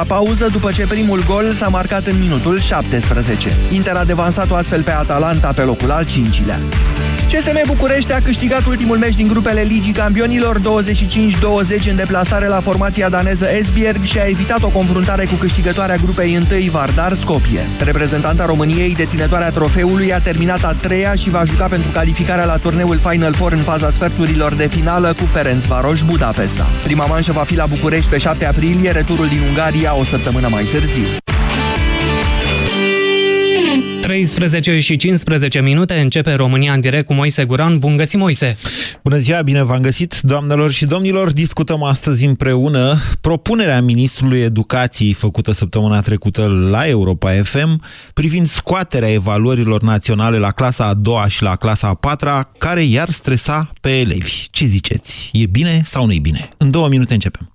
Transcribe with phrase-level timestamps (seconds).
[0.00, 3.56] la pauză după ce primul gol s-a marcat în minutul 17.
[3.70, 6.60] Inter a devansat-o astfel pe Atalanta pe locul al cincilea.
[7.32, 10.62] CSM București a câștigat ultimul meci din grupele Ligii Campionilor 25-20
[11.90, 16.60] în deplasare la formația daneză Esbjerg și a evitat o confruntare cu câștigătoarea grupei 1
[16.70, 17.66] Vardar Skopje.
[17.84, 22.98] Reprezentanta României, deținătoarea trofeului, a terminat a treia și va juca pentru calificarea la turneul
[23.08, 26.66] Final Four în faza sferturilor de finală cu Ferenc Varoș Budapesta.
[26.82, 30.64] Prima manșă va fi la București pe 7 aprilie, returul din Ungaria o săptămână mai
[30.64, 31.04] târziu.
[34.00, 37.78] 13 și 15 minute începe România în direct cu Moise Guran.
[37.78, 38.56] Bun găsit, Moise!
[39.02, 41.32] Bună ziua, bine v-am găsit, doamnelor și domnilor!
[41.32, 47.82] Discutăm astăzi împreună propunerea Ministrului Educației făcută săptămâna trecută la Europa FM
[48.14, 53.10] privind scoaterea evaluărilor naționale la clasa a doua și la clasa a patra, care iar
[53.10, 54.46] stresa pe elevi.
[54.50, 55.30] Ce ziceți?
[55.32, 56.48] E bine sau nu e bine?
[56.56, 57.54] În două minute începem.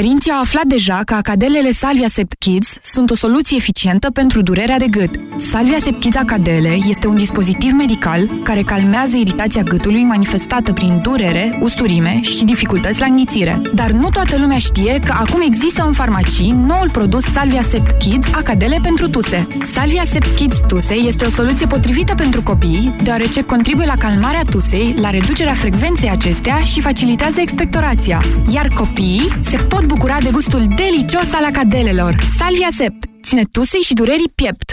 [0.00, 4.78] Părinții au aflat deja că acadelele Salvia Sept Kids sunt o soluție eficientă pentru durerea
[4.78, 5.10] de gât.
[5.36, 11.58] Salvia Sept Kids Acadele este un dispozitiv medical care calmează iritația gâtului manifestată prin durere,
[11.60, 13.60] usturime și dificultăți la înghițire.
[13.74, 18.26] Dar nu toată lumea știe că acum există în farmacii noul produs Salvia Sept Kids
[18.32, 19.46] Acadele pentru tuse.
[19.72, 24.94] Salvia Sept Kids Tuse este o soluție potrivită pentru copii, deoarece contribuie la calmarea tusei,
[25.00, 28.22] la reducerea frecvenței acestea și facilitează expectorația.
[28.52, 32.14] Iar copiii se pot pot bucura de gustul delicios al acadelelor.
[32.38, 33.04] Salvia Sept.
[33.22, 34.72] Ține tusei și durerii piept.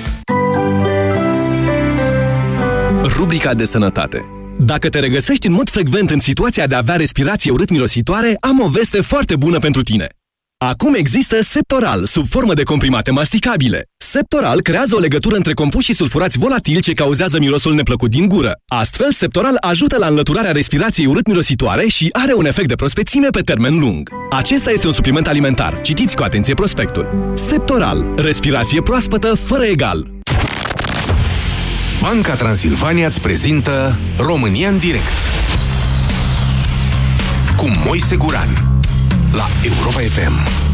[3.21, 4.25] Rubrica de sănătate
[4.59, 8.67] dacă te regăsești în mod frecvent în situația de a avea respirație urât-mirositoare, am o
[8.67, 10.07] veste foarte bună pentru tine.
[10.57, 13.83] Acum există Septoral, sub formă de comprimate masticabile.
[13.97, 18.51] Septoral creează o legătură între compușii sulfurați volatili ce cauzează mirosul neplăcut din gură.
[18.67, 23.79] Astfel, Septoral ajută la înlăturarea respirației urât-mirositoare și are un efect de prospețime pe termen
[23.79, 24.09] lung.
[24.29, 25.81] Acesta este un supliment alimentar.
[25.81, 27.31] Citiți cu atenție prospectul.
[27.35, 28.05] Septoral.
[28.15, 30.11] Respirație proaspătă fără egal.
[32.01, 35.29] Banca Transilvania îți prezintă România în direct
[37.57, 38.49] cu Moise Guran
[39.31, 40.70] la Europa FM.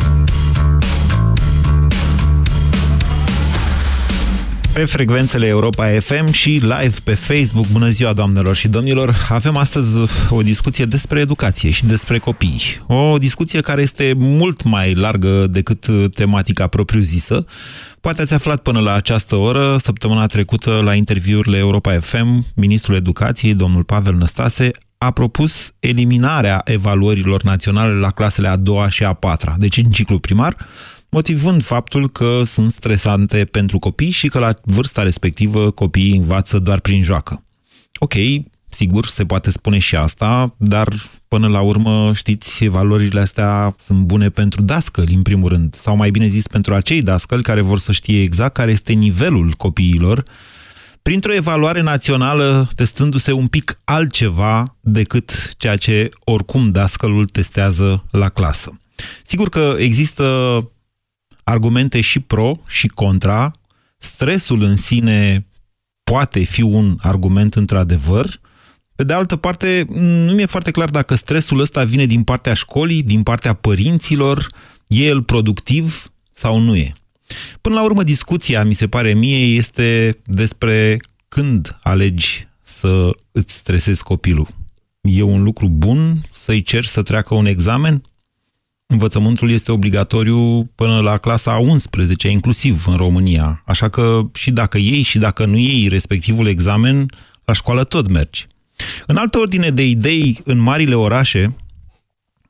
[4.77, 7.67] Pe frecvențele Europa FM și live pe Facebook.
[7.67, 9.27] Bună ziua, doamnelor și domnilor!
[9.29, 9.97] Avem astăzi
[10.29, 12.61] o discuție despre educație și despre copii.
[12.87, 17.45] O discuție care este mult mai largă decât tematica propriu-zisă,
[18.01, 23.53] Poate ați aflat până la această oră, săptămâna trecută, la interviurile Europa FM, ministrul educației,
[23.53, 29.55] domnul Pavel Năstase, a propus eliminarea evaluărilor naționale la clasele a doua și a patra,
[29.59, 30.55] deci în ciclu primar,
[31.09, 36.79] motivând faptul că sunt stresante pentru copii și că la vârsta respectivă copiii învață doar
[36.79, 37.43] prin joacă.
[37.99, 38.13] Ok,
[38.69, 40.93] Sigur, se poate spune și asta, dar
[41.27, 46.11] până la urmă, știți, valorile astea sunt bune pentru dascăli, în primul rând, sau mai
[46.11, 50.25] bine zis, pentru acei dascăli care vor să știe exact care este nivelul copiilor,
[51.01, 58.79] printr-o evaluare națională testându-se un pic altceva decât ceea ce oricum dascălul testează la clasă.
[59.23, 60.23] Sigur că există
[61.47, 63.51] argumente și pro și contra.
[63.97, 65.47] Stresul în sine
[66.03, 68.39] poate fi un argument într-adevăr.
[68.95, 73.03] Pe de altă parte, nu mi-e foarte clar dacă stresul ăsta vine din partea școlii,
[73.03, 74.47] din partea părinților,
[74.87, 76.93] e el productiv sau nu e.
[77.61, 80.97] Până la urmă, discuția, mi se pare mie, este despre
[81.27, 84.47] când alegi să îți stresezi copilul.
[85.01, 88.03] E un lucru bun să-i cer să treacă un examen?
[88.89, 93.63] Învățământul este obligatoriu până la clasa a 11, inclusiv în România.
[93.65, 97.05] Așa că și dacă iei și dacă nu iei respectivul examen,
[97.45, 98.47] la școală tot mergi.
[99.05, 101.55] În altă ordine de idei, în marile orașe,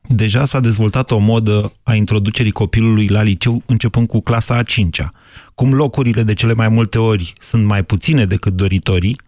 [0.02, 5.12] deja s-a dezvoltat o modă a introducerii copilului la liceu începând cu clasa a 5-a.
[5.54, 9.20] Cum locurile de cele mai multe ori sunt mai puține decât doritorii,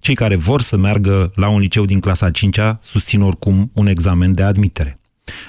[0.00, 3.86] cei care vor să meargă la un liceu din clasa a 5-a susțin oricum un
[3.86, 5.00] examen de admitere.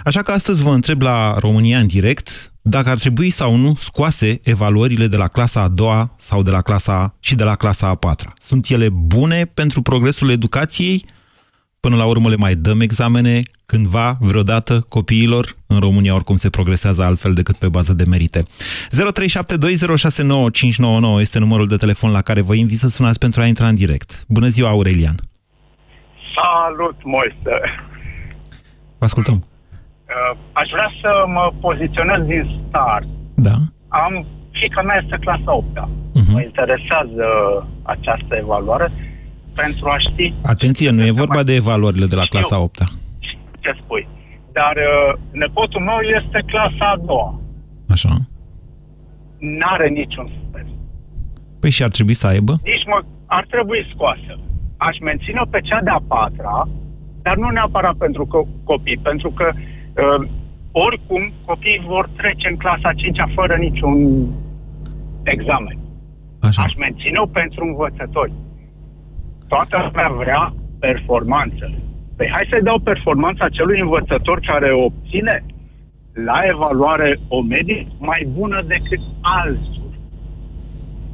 [0.04, 4.40] Așa că astăzi vă întreb la România în direct dacă ar trebui sau nu scoase
[4.44, 7.96] evaluările de la clasa a doua sau de la clasa și de la clasa a
[7.96, 8.34] patra.
[8.38, 11.06] Sunt ele bune pentru progresul educației?
[11.80, 15.56] Până la urmă le mai dăm examene cândva, vreodată, copiilor?
[15.68, 18.44] În România oricum se progresează altfel decât pe bază de merite.
[18.44, 18.48] 0372069599
[21.20, 24.24] este numărul de telefon la care vă invit să sunați pentru a intra în direct.
[24.28, 25.16] Bună ziua, Aurelian!
[26.36, 27.60] Salut, Moise!
[28.98, 29.44] Vă ascultăm!
[30.18, 33.08] Uh, aș vrea să mă poziționez din start.
[33.36, 33.56] Da.
[33.88, 35.88] Am, fica mea este clasa 8 -a.
[35.88, 36.34] Uh-huh.
[36.34, 37.26] Mă interesează
[37.84, 38.92] această evaluare
[39.56, 40.34] pentru a ști...
[40.44, 41.44] Atenție, nu e vorba mai...
[41.44, 42.40] de evaluările de la Știu.
[42.40, 42.88] clasa 8 -a.
[43.60, 44.08] Ce spui?
[44.52, 47.42] Dar uh, nepotul meu este clasa a doua.
[47.90, 48.10] Așa.
[49.60, 50.68] N-are niciun stres.
[51.60, 52.52] Păi și ar trebui să aibă?
[52.52, 54.40] Nici mă, ar trebui scoasă.
[54.78, 56.68] Aș menține-o pe cea de-a patra,
[57.22, 59.77] dar nu neapărat pentru co- copii, pentru că uh,
[60.72, 64.28] oricum copiii vor trece în clasa 5 fără niciun
[65.24, 65.78] examen.
[66.40, 66.62] Așa.
[66.62, 68.34] Aș menține-o pentru învățători.
[69.48, 71.66] Toată lumea vrea performanță.
[72.16, 75.46] Păi hai să-i dau performanța celui învățător care obține
[76.26, 79.82] la evaluare o medie mai bună decât alții.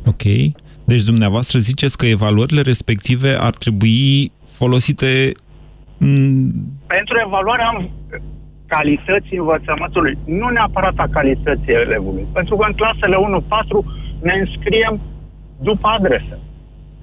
[0.05, 0.53] Ok.
[0.85, 5.31] Deci dumneavoastră ziceți că evaluările respective ar trebui folosite...
[5.97, 6.07] m,
[6.87, 7.89] Pentru evaluarea am
[8.75, 12.25] calității învățământului, nu neapărat a calității elevului.
[12.37, 13.19] Pentru că în clasele 1-4
[14.27, 14.93] ne înscriem
[15.61, 16.35] după adresă.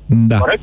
[0.07, 0.39] Da.
[0.39, 0.63] Corect?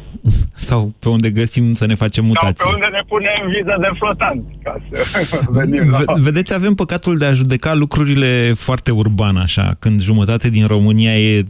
[0.54, 2.66] Sau pe unde găsim să ne facem Sau mutații.
[2.70, 5.98] pe unde ne punem viză de flotant, ca să venim la...
[5.98, 11.18] V- vedeți, avem păcatul de a judeca lucrurile foarte urban, așa, când jumătate din România
[11.20, 11.44] e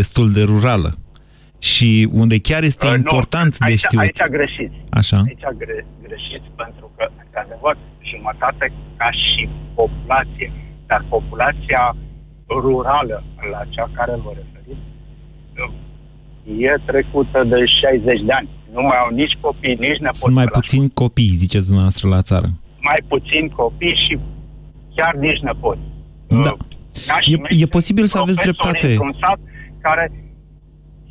[0.00, 0.94] destul de rurală.
[1.58, 4.00] Și unde chiar este Uh, nu, important de aici, știut.
[4.02, 4.76] Aici greșiți.
[4.90, 5.16] Așa.
[5.16, 7.76] Aici gre, greșiți pentru că, într-adevăr,
[8.12, 10.48] jumătate ca și populație,
[10.86, 11.96] dar populația
[12.48, 13.18] rurală,
[13.52, 14.84] la cea care vă referiți,
[16.66, 18.48] e trecută de 60 de ani.
[18.74, 20.20] Nu mai au nici copii, nici nepoți.
[20.20, 22.46] Sunt mai pe la puțini copii, ziceți dumneavoastră, la țară.
[22.80, 24.18] mai puțin copii și
[24.94, 25.80] chiar nici nepoți.
[26.26, 26.52] Da.
[27.08, 28.92] Nașii E, mei e posibil să aveți profesori dreptate.
[28.92, 29.38] într-un sat
[29.80, 30.04] care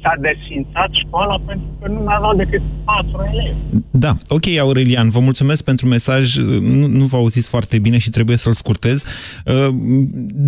[0.02, 3.84] s-a desfințat școala pentru că nu mai aveau decât patru elevi.
[3.92, 6.36] Da, ok, Aurelian, vă mulțumesc pentru mesaj.
[6.62, 9.04] Nu, nu vă auziți foarte bine și trebuie să-l scurtez.
[9.46, 9.68] Uh,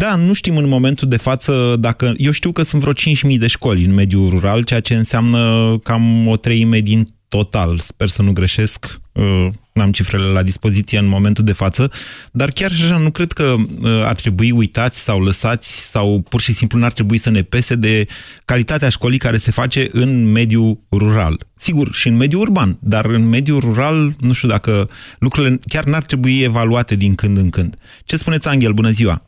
[0.03, 2.12] Da, nu știm în momentul de față dacă...
[2.15, 2.93] Eu știu că sunt vreo
[3.34, 7.05] 5.000 de școli în mediul rural, ceea ce înseamnă cam o treime din
[7.36, 7.78] total.
[7.78, 9.00] Sper să nu greșesc.
[9.12, 11.92] Uh, N-am cifrele la dispoziție în momentul de față,
[12.32, 16.42] dar chiar și așa nu cred că uh, ar trebui uitați sau lăsați sau pur
[16.42, 18.08] și simplu n-ar trebui să ne pese de
[18.46, 21.36] calitatea școlii care se face în mediul rural.
[21.56, 26.04] Sigur, și în mediul urban, dar în mediul rural, nu știu dacă lucrurile chiar n-ar
[26.04, 27.76] trebui evaluate din când în când.
[28.06, 28.74] Ce spuneți, Angel?
[28.74, 29.22] Bună ziua!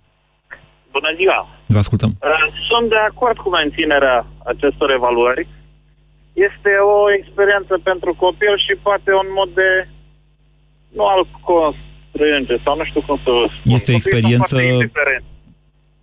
[0.92, 1.48] Bună ziua!
[1.66, 2.10] Vă ascultăm.
[2.10, 2.30] Uh,
[2.70, 5.48] Sunt de acord cu menținerea acestor evaluări.
[6.34, 9.70] Este o experiență pentru copil și poate un mod de
[10.98, 13.74] nu al constrânge sau nu știu cum să vă spun.
[13.78, 15.32] Este o Copiii sunt experiență- foarte indiferenți.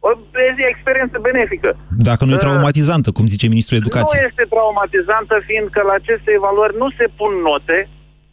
[0.06, 0.08] O
[0.64, 1.70] e experiență benefică.
[2.08, 4.20] Dacă nu e Uh, traumatizantă, cum zice Ministrul Educației.
[4.20, 7.78] Nu este traumatizantă, fiindcă la aceste evaluări nu se pun note,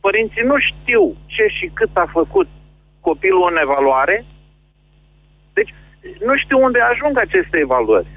[0.06, 1.04] părinții nu știu
[1.36, 2.48] ce și cât a făcut
[3.08, 4.25] copilul în evaluare,
[5.54, 5.72] deci
[6.27, 8.08] nu știu unde ajung aceste evaluări.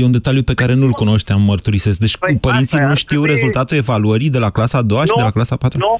[0.00, 1.98] E un detaliu pe care nu-l cunoșteam, mărturisesc.
[1.98, 5.04] Deci Păi părinții asta nu ar știu trebui- rezultatul evaluării de la clasa a doua
[5.04, 5.78] și Nu, de la clasa a patra?
[5.86, 5.92] Nu,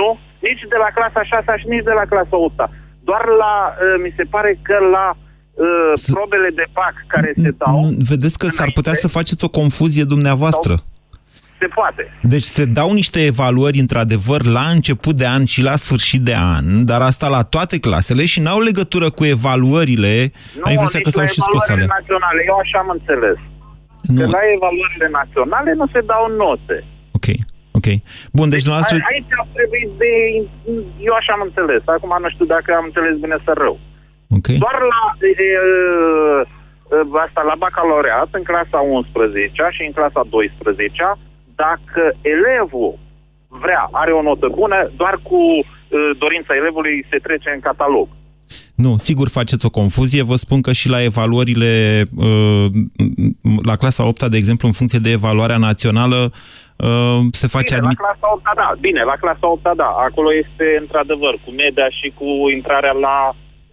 [0.00, 0.08] nu,
[0.46, 2.54] nici de la clasa 6 și nici de la clasa 8
[3.08, 7.72] Doar la, uh, mi se pare că la uh, probele de PAC care se dau,
[7.74, 10.74] Nu, Vedeți că s-ar putea să faceți o confuzie dumneavoastră.
[11.60, 12.02] Se poate.
[12.22, 16.84] Deci se dau niște evaluări, într-adevăr, la început de an și la sfârșit de an,
[16.90, 20.12] dar asta la toate clasele și n-au legătură cu evaluările.
[20.56, 21.82] Nu, Ai impresia că nici s-au la și scos ale.
[21.82, 22.40] evaluările naționale.
[22.50, 23.38] Eu așa am înțeles.
[24.14, 24.18] Nu.
[24.20, 26.76] Că la evaluările naționale nu se dau note.
[27.18, 27.26] Ok,
[27.78, 27.88] ok.
[28.36, 28.96] Bun, deci dumneavoastră...
[29.00, 30.10] A- Aici ar trebui de...
[31.08, 31.82] Eu așa am înțeles.
[31.94, 33.76] Acum nu știu dacă am înțeles bine sau rău.
[34.38, 34.46] Ok.
[34.64, 41.06] Doar la e, e, e, asta, la bacalaureat, în clasa 11 și în clasa 12
[41.64, 42.02] dacă
[42.34, 42.98] elevul
[43.48, 45.64] vrea, are o notă bună, doar cu e,
[46.18, 48.08] dorința elevului se trece în catalog.
[48.84, 50.22] Nu, sigur faceți o confuzie.
[50.22, 52.66] Vă spun că și la evaluările, uh,
[53.70, 56.20] la clasa 8 de exemplu, în funcție de evaluarea națională,
[56.76, 57.98] uh, se face Bine, admit...
[57.98, 62.12] la clasa 8 da, bine, la clasa 8 da, acolo este într-adevăr cu media și
[62.18, 63.18] cu intrarea la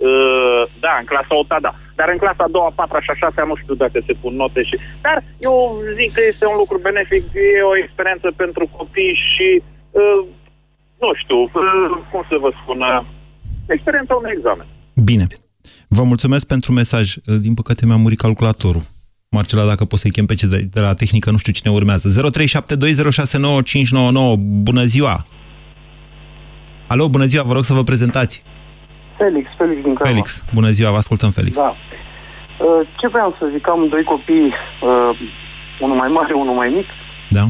[0.07, 1.73] uh, da, în clasa 8 da.
[1.97, 4.75] Dar în clasa 2, 4 și 6 nu știu dacă se pun note și
[5.05, 5.55] dar eu
[5.99, 7.23] zic că este un lucru benefic,
[7.57, 9.47] e o experiență pentru copii și
[10.01, 10.21] uh,
[11.03, 11.51] nu știu, uh,
[12.11, 13.01] cum să vă spun, uh,
[13.75, 14.67] experiența unui examen.
[15.09, 15.25] Bine.
[15.87, 17.05] Vă mulțumesc pentru mesaj.
[17.45, 18.83] Din păcate mi-a murit calculatorul.
[19.29, 22.29] Marcela, dacă poți să-i chem pe cei de, de la tehnică, nu știu cine urmează.
[22.31, 22.37] 0372069599.
[24.37, 25.25] Bună ziua!
[26.87, 28.43] Alo, bună ziua, vă rog să vă prezentați.
[29.17, 30.09] Felix, Felix din Craiova.
[30.09, 31.57] Felix, bună ziua, vă ascultăm, Felix.
[31.57, 31.75] Da.
[32.59, 35.19] Uh, Ce vreau să zic, am doi copii, uh,
[35.79, 36.87] unul mai mare, unul mai mic.
[37.29, 37.45] Da.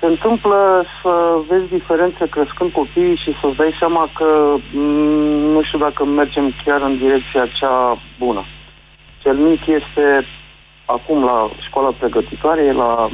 [0.00, 1.12] Se întâmplă să
[1.48, 6.80] vezi diferențe crescând copiii și să-ți dai seama că mm, nu știu dacă mergem chiar
[6.80, 8.44] în direcția cea bună.
[9.22, 10.26] Cel mic este
[10.84, 13.08] acum la școala pregătitoare, e la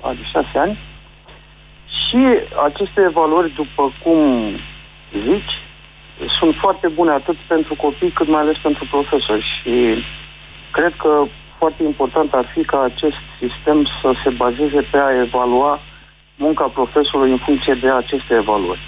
[0.00, 0.78] are șase ani
[2.06, 2.18] și
[2.64, 4.20] aceste evaluări, după cum
[5.26, 5.54] zici,
[6.38, 10.04] sunt foarte bune atât pentru copii cât mai ales pentru profesori și
[10.70, 11.24] cred că
[11.58, 15.80] foarte important ar fi ca acest sistem să se bazeze pe a evalua
[16.36, 18.80] munca profesorului în funcție de aceste evaluări.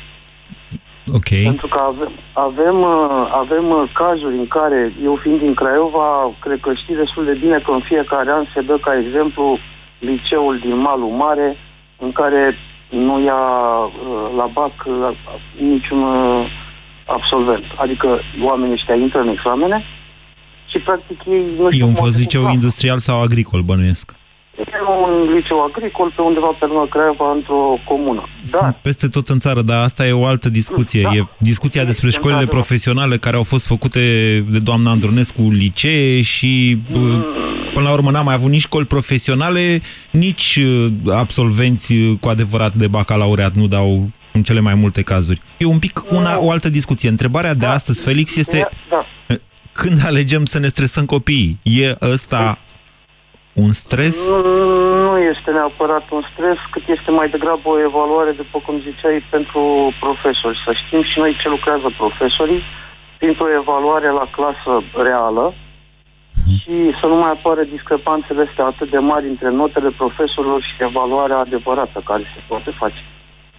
[1.14, 1.28] Ok.
[1.42, 6.60] Pentru că avem, avem, uh, avem uh, cazuri în care, eu fiind din Craiova, cred
[6.60, 9.58] că știi destul de bine că în fiecare an se dă ca exemplu
[9.98, 11.56] liceul din Malul Mare,
[11.98, 12.58] în care
[12.88, 13.42] nu ia
[13.84, 15.16] uh, la BAC uh,
[15.60, 16.46] niciun uh,
[17.16, 17.64] absolvent.
[17.76, 18.08] Adică
[18.48, 19.84] oamenii ăștia intră în examene
[20.70, 23.60] și practic ei nu știu E un cum fost au liceu trecut industrial sau agricol,
[23.60, 24.16] bănuiesc.
[24.58, 24.64] E
[25.04, 28.28] un liceu agricol pe undeva pe lângă Craiova, într-o comună.
[28.50, 31.02] Da, Sunt peste tot în țară, dar asta e o altă discuție.
[31.02, 31.10] Da.
[31.14, 32.64] E discuția despre școlile într-adevăr.
[32.64, 34.00] profesionale care au fost făcute
[34.50, 36.98] de doamna Andronescu licee și bă,
[37.74, 39.80] până la urmă n-am mai avut nici școli profesionale,
[40.12, 45.40] nici uh, absolvenți uh, cu adevărat de bacalaureat nu dau în cele mai multe cazuri.
[45.58, 47.08] E un pic una, o altă discuție.
[47.08, 49.02] Întrebarea de astăzi, Felix, este da.
[49.80, 51.58] când alegem să ne stresăm copiii?
[51.62, 52.58] E ăsta
[53.64, 54.16] un stres?
[55.06, 59.62] Nu este neapărat un stres, cât este mai degrabă o evaluare, după cum ziceai, pentru
[60.04, 60.62] profesori.
[60.64, 62.62] Să știm și noi ce lucrează profesorii
[63.18, 64.72] printr-o evaluare la clasă
[65.08, 65.54] reală
[66.60, 71.38] și să nu mai apară discrepanțele astea atât de mari între notele profesorilor și evaluarea
[71.38, 73.02] adevărată care se poate face.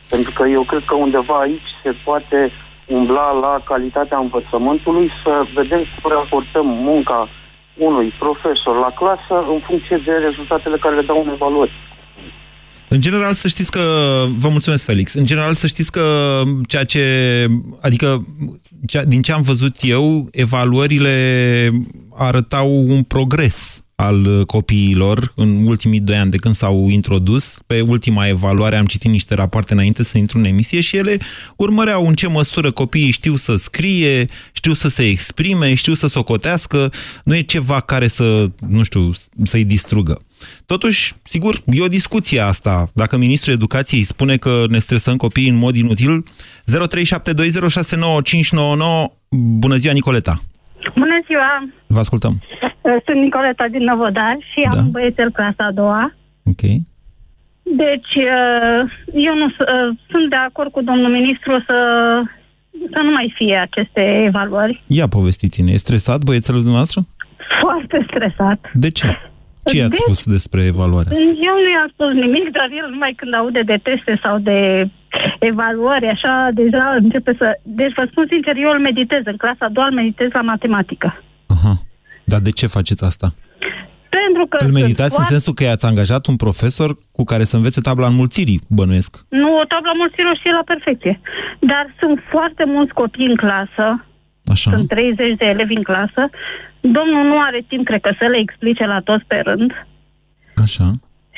[0.09, 2.51] Pentru că eu cred că undeva aici se poate
[2.97, 7.29] umbla la calitatea învățământului, să vedem cum raportăm munca
[7.77, 11.71] unui profesor la clasă în funcție de rezultatele care le dau în evaluări.
[12.91, 13.81] În general să știți că,
[14.37, 16.05] vă mulțumesc Felix, în general să știți că
[16.67, 17.03] ceea ce,
[17.81, 18.25] adică
[18.87, 21.15] cea, din ce am văzut eu, evaluările
[22.17, 27.59] arătau un progres al copiilor în ultimii doi ani de când s-au introdus.
[27.67, 31.17] Pe ultima evaluare am citit niște rapoarte înainte să intru în emisie și ele
[31.55, 36.91] urmăreau în ce măsură copiii știu să scrie, știu să se exprime, știu să socotească.
[37.23, 39.11] Nu e ceva care să, nu știu,
[39.43, 40.17] să-i distrugă.
[40.65, 42.87] Totuși, sigur, e o discuție asta.
[42.93, 46.23] Dacă Ministrul Educației spune că ne stresăm copiii în mod inutil, 0372069599,
[49.59, 50.43] bună ziua, Nicoleta!
[50.95, 51.69] Bună ziua!
[51.87, 52.41] Vă ascultăm.
[52.81, 54.79] Sunt Nicoleta din Năvodar și Da.
[54.79, 56.13] am băiețel clasa a doua.
[56.45, 56.61] Ok.
[57.85, 58.81] Deci, uh,
[59.13, 61.77] eu nu s- uh, sunt de acord cu domnul ministru să,
[62.91, 64.83] să nu mai fie aceste evaluări.
[64.87, 67.01] Ia povestiți-ne, e stresat băiețelul dumneavoastră?
[67.61, 68.59] Foarte stresat.
[68.73, 69.07] De ce?
[69.65, 71.23] Ce i-ați De- spus despre evaluarea asta?
[71.25, 74.87] Eu nu i-am spus nimic, dar el numai când aude de teste sau de
[75.39, 77.59] evaluări, așa, deja începe să...
[77.63, 79.21] Deci, vă spun sincer, eu îl meditez.
[79.25, 81.23] În clasa a doua îl meditez la matematică.
[81.47, 81.73] Aha.
[82.31, 83.27] Dar de ce faceți asta?
[84.19, 84.55] Pentru că...
[84.59, 87.81] Îl sunt meditați în foarte- sensul că i-ați angajat un profesor cu care să învețe
[87.81, 89.11] tabla înmulțirii, bănuiesc.
[89.29, 91.19] Nu, o tablă mulților știe la perfecție.
[91.71, 93.85] Dar sunt foarte mulți copii în clasă,
[94.53, 94.69] Așa.
[94.71, 96.21] sunt 30 de elevi în clasă.
[96.97, 99.71] Domnul nu are timp, cred că, să le explice la toți pe rând
[100.65, 100.87] Așa.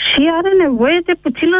[0.05, 1.57] și are nevoie de puțină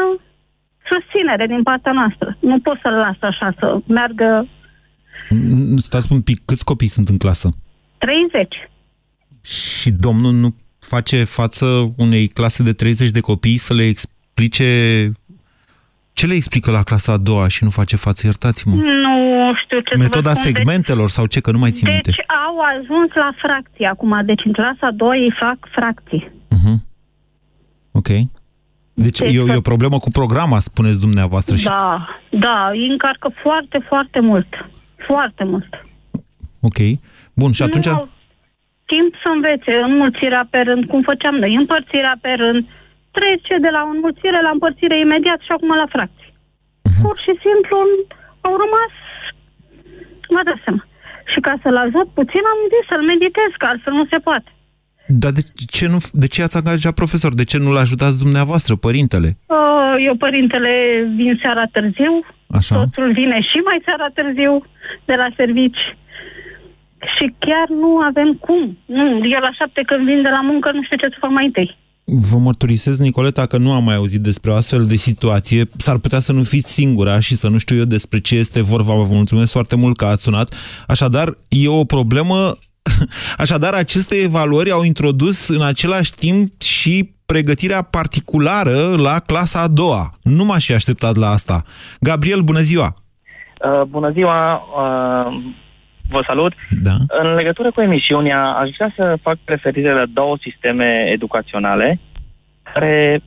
[0.89, 2.37] susținere din partea noastră.
[2.39, 4.47] Nu pot să-l las așa să meargă
[5.33, 7.49] N- Stați un pic, câți copii sunt în clasă?
[7.97, 8.47] 30.
[9.45, 15.11] Și domnul nu face față unei clase de 30 de copii să le explice...
[16.13, 18.25] Ce le explică la clasa a doua și nu face față?
[18.25, 18.75] Iertați-mă.
[18.75, 20.53] Nu știu ce Metoda să vă spun.
[20.55, 22.09] segmentelor sau ce, că nu mai țin Deci, minte.
[22.09, 24.25] deci au ajuns la fracții acum.
[24.25, 26.31] Deci în clasa a doua ei fac fracții.
[26.49, 26.85] Mhm.
[27.91, 28.07] Ok.
[28.07, 28.27] Deci
[28.93, 31.55] Deci e, o- e să- o problemă cu programa, spuneți dumneavoastră.
[31.55, 31.63] Și...
[31.63, 34.47] Da, da, îi încarcă foarte, foarte mult.
[35.07, 35.67] Foarte mult.
[36.59, 36.77] Ok.
[37.33, 37.85] Bun, și atunci...
[37.85, 38.09] Nu au
[38.93, 42.61] timp să învețe înmulțirea pe rând, cum făceam noi, împărțirea pe rând,
[43.17, 46.31] trece de la o înmulțire la împărțire imediat și acum la fracții.
[46.87, 47.01] Mhm.
[47.03, 47.77] Pur și simplu
[48.47, 48.93] au rămas,
[50.35, 50.83] mă dați seama.
[51.31, 54.49] Și ca să-l ajut puțin am zis să-l meditez, că altfel nu se poate.
[55.21, 55.43] Dar de
[55.75, 57.31] ce, nu, de ce ați angajat profesor?
[57.41, 59.29] De ce nu-l ajutați dumneavoastră, părintele?
[59.45, 60.71] Uh, Eu, părintele,
[61.15, 62.13] vin seara târziu,
[62.59, 62.75] Așa?
[62.75, 64.53] soțul vine și mai seara târziu
[65.05, 65.83] de la servici
[67.15, 68.77] și chiar nu avem cum.
[68.85, 71.45] Nu, eu la șapte când vin de la muncă nu știu ce să fac mai
[71.45, 71.77] întâi.
[72.05, 75.63] Vă mărturisesc, Nicoleta, că nu am mai auzit despre o astfel de situație.
[75.77, 78.93] S-ar putea să nu fiți singura și să nu știu eu despre ce este vorba.
[78.93, 80.53] Vă mulțumesc foarte mult că ați sunat.
[80.87, 82.35] Așadar, e o problemă...
[83.37, 90.09] Așadar, aceste evaluări au introdus în același timp și pregătirea particulară la clasa a doua.
[90.23, 91.63] Nu m-aș fi așteptat la asta.
[91.99, 92.93] Gabriel, bună ziua!
[93.65, 95.53] Uh, bună ziua, uh,
[96.11, 96.53] vă salut.
[96.81, 96.91] Da.
[97.07, 101.99] În legătură cu emisiunea, aș vrea să fac referire la două sisteme educaționale,
[102.73, 103.19] care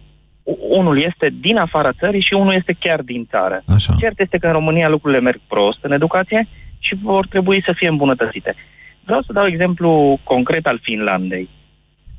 [0.42, 3.62] u- unul este din afara țării și unul este chiar din țară.
[3.66, 3.94] Așa.
[3.98, 6.48] Cert este că în România lucrurile merg prost în educație
[6.78, 8.54] și vor trebui să fie îmbunătățite.
[9.04, 11.48] Vreau să dau exemplu concret al Finlandei.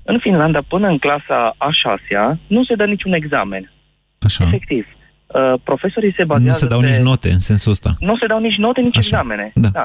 [0.04, 3.72] În Finlanda, până în clasa a șasea, nu se dă niciun examen.
[4.20, 4.44] Așa.
[4.46, 4.88] Efectiv.
[5.28, 6.86] Uh, profesorii se bazează Nu se dau pe...
[6.88, 7.90] nici note în sensul ăsta.
[8.00, 9.08] Nu se dau nici note, nici Așa.
[9.12, 9.52] examene.
[9.56, 9.68] Da.
[9.72, 9.84] da.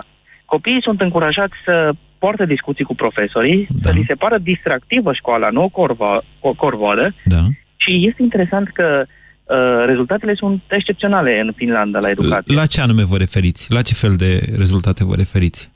[0.55, 1.75] Copiii sunt încurajați să
[2.19, 3.91] poartă discuții cu profesorii, da.
[3.91, 7.15] să li se pară distractivă școala, nu o corva, o corvoadă.
[7.25, 7.43] Da.
[7.77, 12.55] Și este interesant că uh, rezultatele sunt excepționale în Finlanda la educație.
[12.55, 13.73] La ce anume vă referiți?
[13.73, 15.71] La ce fel de rezultate vă referiți?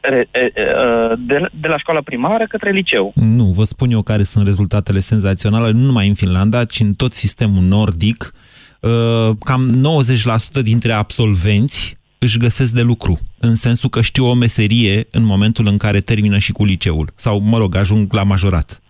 [0.00, 3.12] Re, e, e, uh, de, de la școala primară către liceu.
[3.14, 7.12] Nu, vă spun eu care sunt rezultatele senzaționale, nu numai în Finlanda, ci în tot
[7.12, 8.32] sistemul nordic.
[8.80, 9.62] Uh, Cam
[10.60, 15.66] 90% dintre absolvenți își găsesc de lucru, în sensul că știu o meserie în momentul
[15.66, 17.12] în care termină și cu liceul.
[17.14, 18.80] Sau, mă rog, ajung la majorat.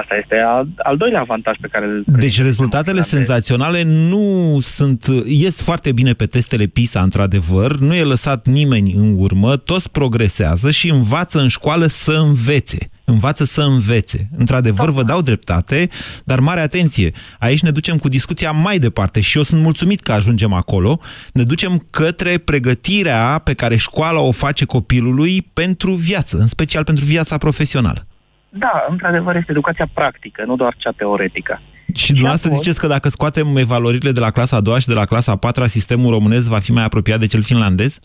[0.00, 5.06] Asta este al, al doilea avantaj pe care îl Deci rezultatele senzaționale nu sunt...
[5.26, 10.70] Ies foarte bine pe testele PISA, într-adevăr, nu e lăsat nimeni în urmă, toți progresează
[10.70, 12.90] și învață în școală să învețe.
[13.12, 14.28] Învață să învețe.
[14.36, 15.88] Într-adevăr, vă dau dreptate,
[16.24, 17.10] dar mare atenție.
[17.38, 20.98] Aici ne ducem cu discuția mai departe și eu sunt mulțumit că ajungem acolo.
[21.32, 27.04] Ne ducem către pregătirea pe care școala o face copilului pentru viață, în special pentru
[27.04, 28.06] viața profesională.
[28.48, 31.60] Da, într-adevăr este educația practică, nu doar cea teoretică.
[31.94, 34.94] Și dumneavoastră apoi- ziceți că dacă scoatem evaluările de la clasa a doua și de
[34.94, 38.00] la clasa a patra, sistemul românesc va fi mai apropiat de cel finlandez?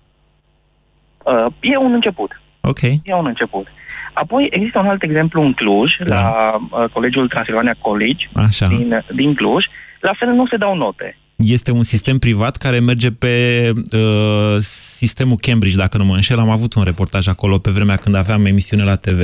[1.24, 2.32] Uh, e un început.
[2.67, 2.82] Ok.
[2.82, 3.67] E un început.
[4.13, 6.19] Apoi există un alt exemplu în Cluj, da.
[6.19, 8.67] la uh, Colegiul Transilvania College Așa.
[8.67, 9.65] din, din Cluj.
[9.99, 11.17] La fel nu se dau note.
[11.36, 13.34] Este un sistem privat care merge pe
[13.73, 14.56] uh,
[14.99, 16.39] sistemul Cambridge, dacă nu mă înșel.
[16.39, 19.19] Am avut un reportaj acolo pe vremea când aveam emisiune la TV.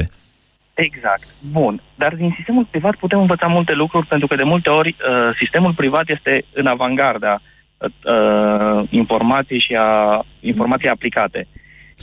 [0.74, 1.28] Exact.
[1.52, 1.82] Bun.
[1.96, 5.74] Dar din sistemul privat putem învăța multe lucruri pentru că de multe ori uh, sistemul
[5.74, 11.48] privat este în avangarda uh, uh, informației și a informației aplicate.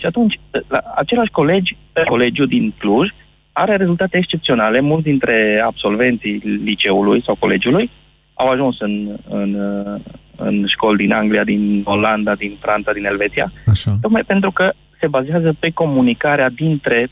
[0.00, 1.76] Și atunci, uh, la același colegi,
[2.08, 3.08] colegiul din Cluj
[3.52, 4.80] are rezultate excepționale.
[4.80, 7.90] Mulți dintre absolvenții liceului sau colegiului
[8.34, 10.00] au ajuns în, în, uh,
[10.36, 13.52] în școli din Anglia, din Olanda, din Franța, din Elveția.
[13.66, 13.98] Așa.
[14.00, 17.10] Tocmai pentru că se bazează pe comunicarea dintre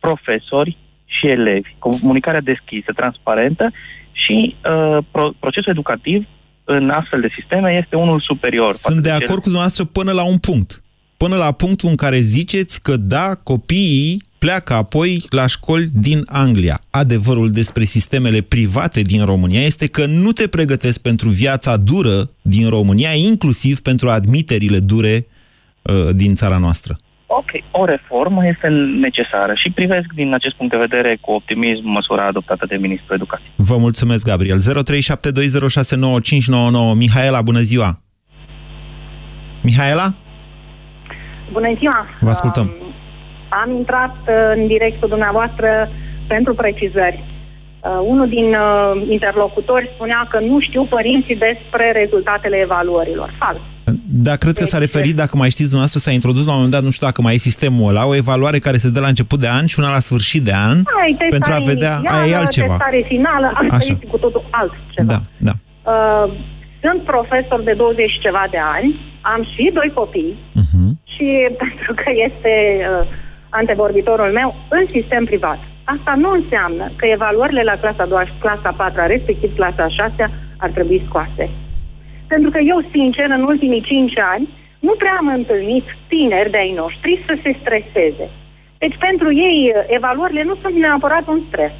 [0.00, 1.74] profesori și elevi.
[1.78, 3.72] Comunicarea deschisă, transparentă
[4.12, 6.26] și uh, pro- procesul educativ
[6.64, 8.72] în astfel de sisteme este unul superior.
[8.72, 10.83] Sunt de acord cu dumneavoastră până la un punct.
[11.16, 16.76] Până la punctul în care ziceți că da, copiii pleacă apoi la școli din Anglia.
[16.90, 22.68] Adevărul despre sistemele private din România este că nu te pregătesc pentru viața dură din
[22.68, 25.26] România, inclusiv pentru admiterile dure
[25.82, 26.98] uh, din țara noastră.
[27.26, 28.68] Ok, o reformă este
[29.00, 33.52] necesară și privesc din acest punct de vedere cu optimism măsura adoptată de Ministrul Educației.
[33.56, 34.58] Vă mulțumesc, Gabriel.
[34.60, 34.62] 0372069599.
[36.96, 38.00] Mihaela, bună ziua!
[39.62, 40.14] Mihaela?
[41.56, 42.00] Bună ziua!
[42.26, 42.66] Vă ascultăm.
[42.80, 42.92] Um,
[43.62, 45.68] am intrat uh, în direct cu dumneavoastră
[46.26, 47.18] pentru precizări.
[47.24, 53.28] Uh, unul din uh, interlocutori spunea că nu știu părinții despre rezultatele evaluărilor.
[53.38, 53.58] Fals.
[54.26, 56.74] Da, cred că s-a Deci- referit, dacă mai știți dumneavoastră, s-a introdus la un moment
[56.76, 59.38] dat, nu știu dacă mai e sistemul ăla, o evaluare care se dă la început
[59.44, 62.32] de an și una la sfârșit de an, Ai testare pentru a vedea, inițială, aia
[62.32, 62.76] e altceva.
[62.76, 63.92] testare finală, asta Așa.
[63.92, 65.06] este cu totul altceva.
[65.12, 65.54] Da, da.
[65.92, 66.26] Uh,
[66.82, 68.88] sunt profesor de 20 și ceva de ani,
[69.34, 70.86] am și doi copii Mhm.
[71.14, 71.26] Și
[71.64, 73.06] pentru că este uh,
[73.48, 75.58] antevorbitorul meu în sistem privat.
[75.84, 79.82] Asta nu înseamnă că evaluările la clasa a doua și clasa a patra, respectiv clasa
[79.82, 81.50] a șasea, ar trebui scoase.
[82.26, 84.48] Pentru că eu, sincer, în ultimii cinci ani,
[84.78, 88.26] nu prea am întâlnit tineri de-ai noștri să se streseze.
[88.78, 91.72] Deci pentru ei, uh, evaluările nu sunt neapărat un stres.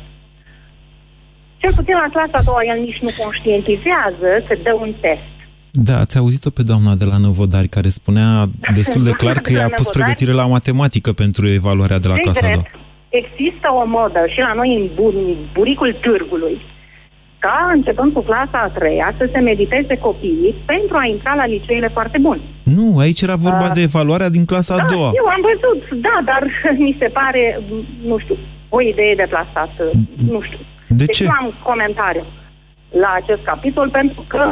[1.57, 5.34] Cel puțin la clasa a doua, el nici nu conștientizează că dă un test.
[5.77, 9.55] Da, ați auzit-o pe doamna de la Năvodari, care spunea destul de clar că De
[9.57, 9.99] la i-a pus Năvodari?
[9.99, 12.63] pregătire la matematică pentru evaluarea de la clasa a doua.
[12.65, 12.81] Regret,
[13.23, 16.57] există o modă și la noi în, bur- în buricul târgului
[17.39, 21.89] ca începând cu clasa a treia să se mediteze copiii pentru a intra la liceele
[21.97, 22.41] foarte bune.
[22.77, 23.75] Nu, aici era vorba Ah.
[23.75, 25.11] de evaluarea din clasa a Da, doua.
[25.21, 26.43] eu am văzut, da, dar
[26.87, 27.43] mi se pare,
[28.11, 28.37] nu știu,
[28.69, 29.85] o idee deplasată,
[30.33, 30.59] nu știu.
[30.89, 31.25] De deci ce?
[31.25, 32.25] nu am comentariu
[33.03, 34.43] la acest capitol pentru că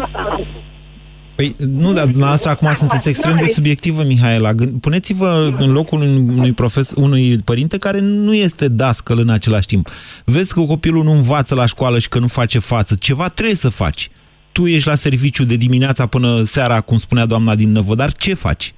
[1.42, 4.52] Păi, nu, dar dumneavoastră acum sunteți extrem de subiectivă, Mihaela.
[4.52, 9.66] Gând- Puneți-vă în locul unui, unui, profes, unui părinte care nu este dascăl în același
[9.66, 9.88] timp.
[10.24, 12.94] Vezi că copilul nu învață la școală și că nu face față.
[13.00, 14.10] Ceva trebuie să faci.
[14.52, 18.72] Tu ești la serviciu de dimineața până seara, cum spunea doamna din Năvodar, ce faci?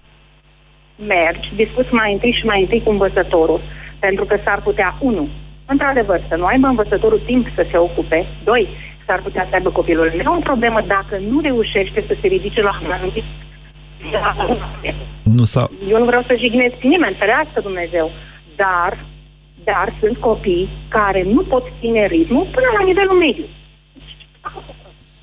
[1.07, 3.61] mergi, discuți mai întâi și mai întâi cu învățătorul,
[3.98, 5.29] pentru că s-ar putea, unu,
[5.66, 8.68] într-adevăr, să nu aibă învățătorul timp să se ocupe, doi,
[9.07, 12.81] s-ar putea să aibă copilul meu o problemă dacă nu reușește să se ridice la
[12.85, 13.25] un anumit
[15.23, 15.69] Nu s-a...
[15.88, 18.11] eu nu vreau să jignesc nimeni, ferească Dumnezeu,
[18.57, 19.07] dar,
[19.64, 23.45] dar sunt copii care nu pot ține ritmul până la nivelul mediu.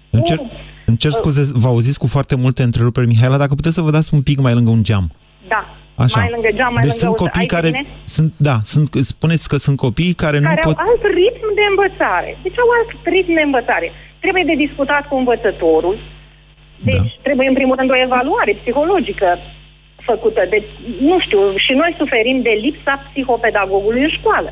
[0.10, 0.40] Îmi cer,
[0.86, 4.14] îmi cer scuze, vă auziți cu foarte multe întreruperi, Mihaela, dacă puteți să vă dați
[4.14, 5.12] un pic mai lângă un geam.
[5.48, 5.76] Da,
[6.08, 6.20] Așa.
[6.20, 7.24] mai lângă geam, mai deci lângă sunt ușă.
[7.24, 7.84] copii Ai care bine?
[8.16, 10.76] sunt, da, sunt, spuneți că sunt copii care, care nu pot...
[10.78, 12.30] au alt ritm de învățare.
[12.46, 13.88] Deci au alt ritm de învățare.
[14.24, 15.96] Trebuie de discutat cu învățătorul.
[16.90, 17.22] Deci da.
[17.28, 19.30] trebuie în primul rând o evaluare psihologică
[20.10, 20.42] făcută.
[20.50, 20.70] Deci,
[21.10, 24.52] nu știu, și noi suferim de lipsa psihopedagogului în școală.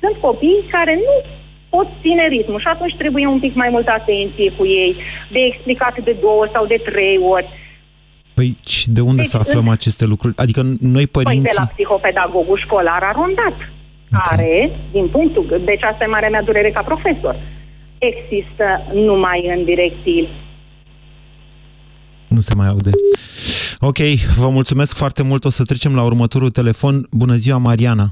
[0.00, 1.16] Sunt copii care nu
[1.74, 4.96] pot ține ritmul și atunci trebuie un pic mai multă atenție cu ei,
[5.34, 7.48] de explicat de două sau de trei ori.
[8.40, 10.36] Păi și de unde Deci, să aflăm în- aceste lucruri?
[10.36, 11.54] Adică noi Păi de părinții...
[11.56, 13.54] la psihopedagogul școlar arondat,
[14.22, 17.36] care, din punctul, deci asta e marea mea durere ca profesor,
[17.98, 20.28] există numai în direcții
[22.28, 22.90] Nu se mai aude.
[23.78, 23.96] Ok,
[24.36, 25.44] vă mulțumesc foarte mult.
[25.44, 27.06] O să trecem la următorul telefon.
[27.10, 28.08] Bună ziua, Mariana.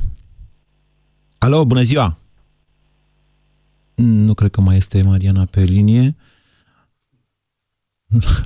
[1.38, 2.18] Alo, bună ziua.
[3.94, 6.16] Mm, Nu cred că mai este Mariana pe linie.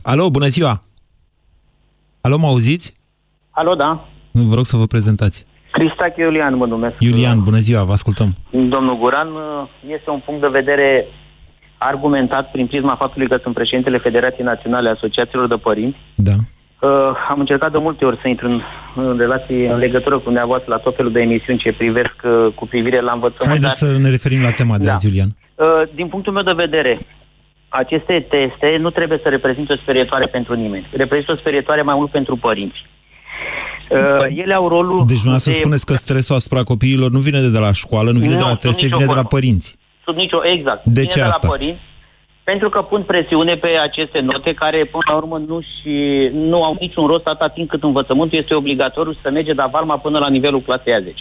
[0.03, 0.83] Alo, bună ziua.
[2.25, 2.95] Alo, mă auziți?
[3.51, 4.09] Alo, da.
[4.31, 5.47] Vă rog să vă prezentați.
[5.73, 6.95] Cristache Iulian mă numesc.
[6.99, 8.35] Iulian, bună ziua, vă ascultăm.
[8.51, 9.29] Domnul Guran,
[9.87, 11.07] este un punct de vedere
[11.79, 15.99] argumentat prin prisma faptului că sunt președintele Federației Naționale a Asociațiilor de Părinți.
[16.15, 16.33] Da.
[16.33, 16.89] Uh,
[17.29, 18.61] am încercat de multe ori să intru în,
[18.97, 22.67] în relații, în legătură cu dumneavoastră la tot felul de emisiuni ce privesc uh, cu
[22.67, 23.51] privire la învățământ.
[23.51, 24.93] Haideți să ne referim la tema de Da.
[24.93, 25.29] azi, Iulian.
[25.55, 27.07] Uh, din punctul meu de vedere,
[27.73, 30.89] aceste teste nu trebuie să reprezinte o sperietoare pentru nimeni.
[30.93, 32.87] Reprezintă o sperietoare mai mult pentru părinți.
[33.91, 33.99] Uh,
[34.37, 37.73] ele au rolul Deci dumneavoastră de- spuneți că stresul asupra copiilor nu vine de la
[37.73, 39.29] școală, nu vine Nu, de la sub teste, nicio vine de la formă.
[39.39, 39.77] părinți.
[40.05, 40.85] Sub nicio, exact.
[40.85, 41.47] De Vine ce de asta?
[41.49, 41.81] La părinți,
[42.45, 45.95] pentru că pun presiune pe aceste note care, până la urmă, nu, și,
[46.33, 50.19] nu au niciun rost atâta timp cât învățământul este obligatoriu să merge de avalma până
[50.19, 51.15] la nivelul clasei a 10.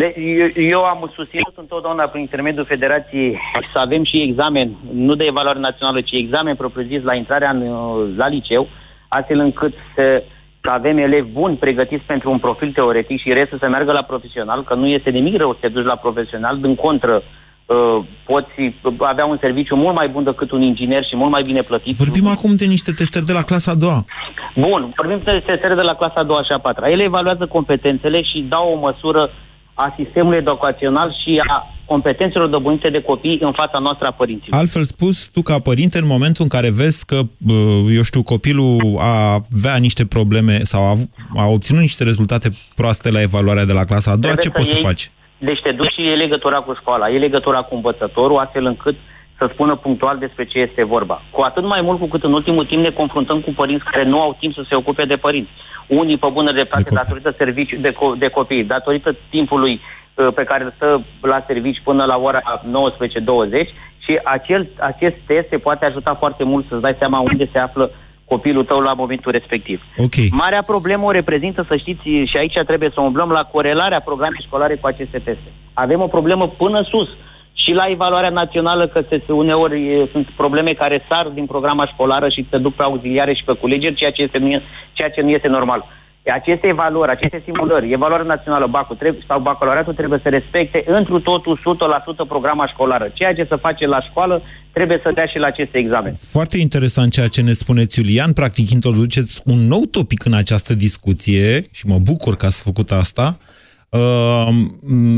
[0.00, 3.38] De, eu, eu am susținut întotdeauna prin intermediul Federației
[3.72, 8.16] să avem și examen, nu de evaluare națională, ci examen propriu-zis la intrarea în, uh,
[8.16, 8.68] la liceu,
[9.08, 10.22] astfel încât să,
[10.60, 14.64] să avem elevi buni pregătiți pentru un profil teoretic și restul să meargă la profesional,
[14.64, 17.22] că nu este nimic rău să te duci la profesional, din contră,
[17.66, 21.60] uh, poți avea un serviciu mult mai bun decât un inginer și mult mai bine
[21.60, 21.96] plătit.
[21.96, 24.04] Vorbim acum de niște testări de la clasa a doua.
[24.54, 26.90] Bun, vorbim de testări de la clasa a doua și a patra.
[26.90, 29.30] Ele evaluează competențele și dau o măsură
[29.74, 34.60] a sistemului educațional și a competențelor dobândite de copii în fața noastră a părinților.
[34.60, 37.52] Altfel spus, tu ca părinte, în momentul în care vezi că, bă,
[37.94, 43.10] eu știu, copilul a avea niște probleme sau a, av- a obținut niște rezultate proaste
[43.10, 45.10] la evaluarea de la clasa a doua, ce Trebuie poți să iei- faci?
[45.38, 48.96] Deci te duci și e legătura cu școala, e legătura cu învățătorul, astfel încât
[49.38, 51.22] să spună punctual despre ce este vorba.
[51.30, 54.20] Cu atât mai mult cu cât în ultimul timp ne confruntăm cu părinți care nu
[54.20, 55.50] au timp să se ocupe de părinți.
[55.86, 59.80] Unii pe bună dreptate datorită serviciu de, co- de copii, datorită timpului
[60.14, 62.64] uh, pe care îl stă la servici până la ora 19.20
[63.98, 67.90] și acel, acest test se poate ajuta foarte mult să-ți dai seama unde se află
[68.24, 69.82] copilul tău la momentul respectiv.
[69.96, 70.28] Okay.
[70.30, 74.74] Marea problemă o reprezintă, să știți, și aici trebuie să umblăm la corelarea programei școlare
[74.76, 75.50] cu aceste teste.
[75.72, 77.08] Avem o problemă până sus
[77.54, 82.28] și la evaluarea națională, că se, uneori e, sunt probleme care sar din programa școlară
[82.28, 84.62] și se duc pe auxiliare și pe culegeri, ceea ce, este,
[84.92, 85.84] ceea ce nu este normal.
[86.32, 91.60] Aceste evaluări, aceste simulări, evaluarea națională BACU trebuie, sau bacalaureatul trebuie să respecte întru totul
[92.24, 93.10] 100% programa școlară.
[93.14, 96.14] Ceea ce se face la școală trebuie să dea și la aceste examene.
[96.30, 98.32] Foarte interesant ceea ce ne spuneți, Iulian.
[98.32, 103.36] Practic introduceți un nou topic în această discuție și mă bucur că ați făcut asta
[103.38, 103.54] Uh,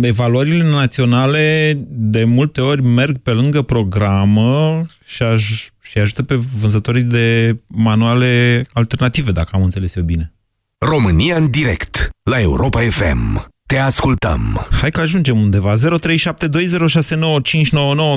[0.01, 7.03] evaluările naționale de multe ori merg pe lângă programă și, aj și ajută pe vânzătorii
[7.03, 10.35] de manuale alternative, dacă am înțeles eu bine.
[10.79, 13.47] România în direct, la Europa FM.
[13.67, 14.67] Te ascultăm.
[14.71, 15.75] Hai că ajungem undeva.
[15.75, 15.79] 0372069599.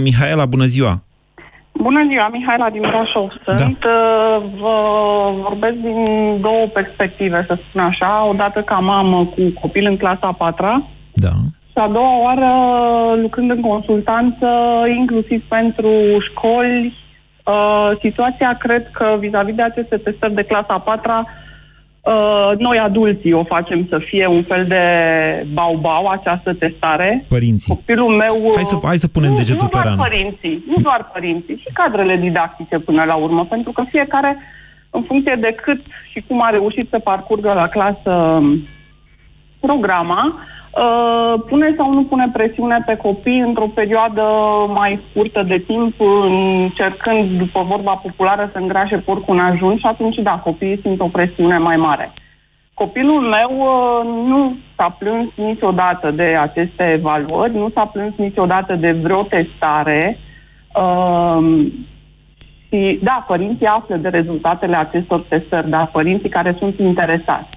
[0.01, 1.08] Mihaela, bună ziua!
[1.81, 3.29] Bună ziua, Mihaela din Brașov.
[3.43, 3.89] Sunt, da.
[3.89, 4.77] Uh, vă
[5.41, 5.97] vorbesc din
[6.41, 8.25] două perspective, să spun așa.
[8.29, 10.83] Odată ca mamă cu copil în clasa a patra.
[11.13, 11.33] Da.
[11.71, 12.51] Și a doua oară
[13.21, 14.47] lucrând în consultanță,
[14.97, 15.91] inclusiv pentru
[16.29, 16.93] școli.
[17.45, 21.25] Uh, situația, cred că vis-a-vis de aceste testări de clasa a patra,
[22.01, 24.83] Uh, noi adulții o facem să fie un fel de
[25.53, 27.25] bau-bau această testare.
[27.29, 27.73] Părinții.
[27.75, 28.51] Copilul meu...
[28.55, 30.01] Hai să, hai să punem nu, degetul nu pe doar rană.
[30.01, 34.37] părinții, nu doar părinții, și cadrele didactice până la urmă, pentru că fiecare,
[34.89, 35.81] în funcție de cât
[36.11, 38.67] și cum a reușit să parcurgă la clasă um,
[39.59, 40.39] programa,
[40.71, 44.23] Uh, pune sau nu pune presiune pe copii într-o perioadă
[44.73, 50.15] mai scurtă de timp, încercând, după vorba populară, să îngrașe porcul în ajun și atunci,
[50.15, 52.13] da, copiii simt o presiune mai mare.
[52.73, 58.91] Copilul meu uh, nu s-a plâns niciodată de aceste evaluări, nu s-a plâns niciodată de
[58.91, 60.17] vreo testare.
[60.75, 61.65] Uh,
[62.67, 67.49] și, da, părinții află de rezultatele acestor testări, dar părinții care sunt interesați.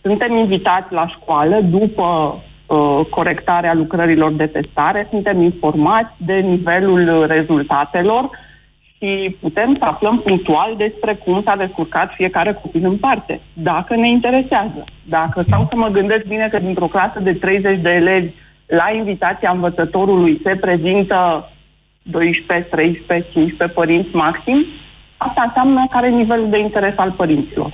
[0.00, 8.30] Suntem invitați la școală după uh, corectarea lucrărilor de testare, suntem informați de nivelul rezultatelor
[8.98, 14.08] și putem să aflăm punctual despre cum s-a descurcat fiecare copil în parte, dacă ne
[14.08, 14.84] interesează.
[15.04, 18.32] Dacă stau să mă gândesc bine că dintr-o clasă de 30 de elevi,
[18.66, 21.50] la invitația învățătorului se prezintă
[22.02, 24.64] 12, 13, 15 părinți maxim,
[25.16, 27.72] asta înseamnă care nivelul de interes al părinților.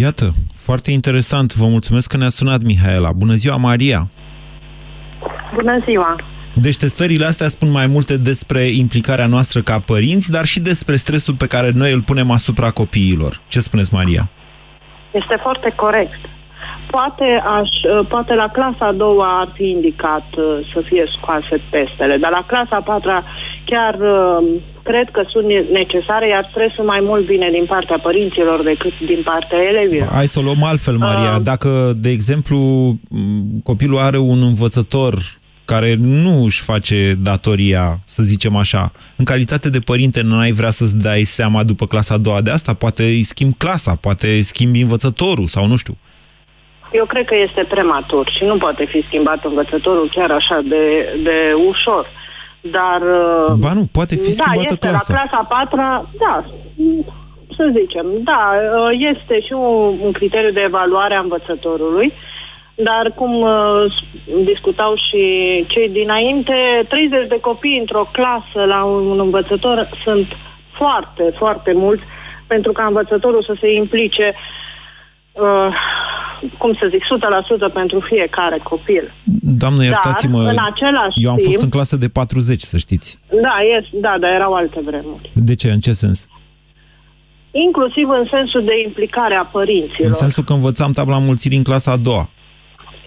[0.00, 1.54] Iată, foarte interesant.
[1.54, 3.12] Vă mulțumesc că ne-a sunat, Mihaela.
[3.12, 4.00] Bună ziua, Maria!
[5.54, 6.16] Bună ziua!
[6.54, 11.34] Deci testările astea spun mai multe despre implicarea noastră ca părinți, dar și despre stresul
[11.34, 13.32] pe care noi îl punem asupra copiilor.
[13.48, 14.22] Ce spuneți, Maria?
[15.10, 16.20] Este foarte corect.
[16.90, 17.70] Poate, aș,
[18.08, 22.44] poate la clasa a doua ar fi indicat uh, să fie scoase testele, dar la
[22.46, 23.24] clasa a patra
[23.64, 24.46] chiar uh,
[24.90, 25.46] cred că sunt
[25.80, 30.08] necesare, iar stresul mai mult vine din partea părinților decât din partea elevilor.
[30.12, 31.34] Hai să o luăm altfel, Maria.
[31.36, 32.58] Uh, Dacă, de exemplu,
[33.62, 35.14] copilul are un învățător
[35.64, 41.02] care nu își face datoria, să zicem așa, în calitate de părinte n-ai vrea să-ți
[41.02, 42.74] dai seama după clasa a doua de asta?
[42.74, 45.96] Poate îi schimbi clasa, poate schimbi învățătorul sau nu știu.
[46.92, 50.84] Eu cred că este prematur și nu poate fi schimbat învățătorul chiar așa de,
[51.22, 51.36] de
[51.68, 52.04] ușor.
[52.04, 52.25] Uh,
[52.70, 53.00] dar...
[53.02, 55.12] Uh, ba nu, poate fi schimbată da, este clasa.
[55.12, 56.44] la clasa a patra, da,
[57.56, 62.12] să zicem, da, uh, este și un, un criteriu de evaluare a învățătorului,
[62.74, 63.84] dar cum uh,
[64.44, 65.22] discutau și
[65.68, 70.26] cei dinainte, 30 de copii într-o clasă la un învățător sunt
[70.70, 72.02] foarte, foarte mulți
[72.46, 74.65] pentru ca învățătorul să se implice uh,
[76.58, 77.02] cum să zic,
[77.70, 79.14] 100% pentru fiecare copil.
[79.40, 83.18] Doamnă, iertați-mă, în același eu am timp, fost în clasă de 40, să știți.
[83.28, 85.30] Da, yes, da, dar erau alte vremuri.
[85.34, 85.70] De ce?
[85.70, 86.28] În ce sens?
[87.50, 90.06] Inclusiv în sensul de implicare a părinților.
[90.06, 92.28] În sensul că învățam tabla mulțirii în clasa a doua.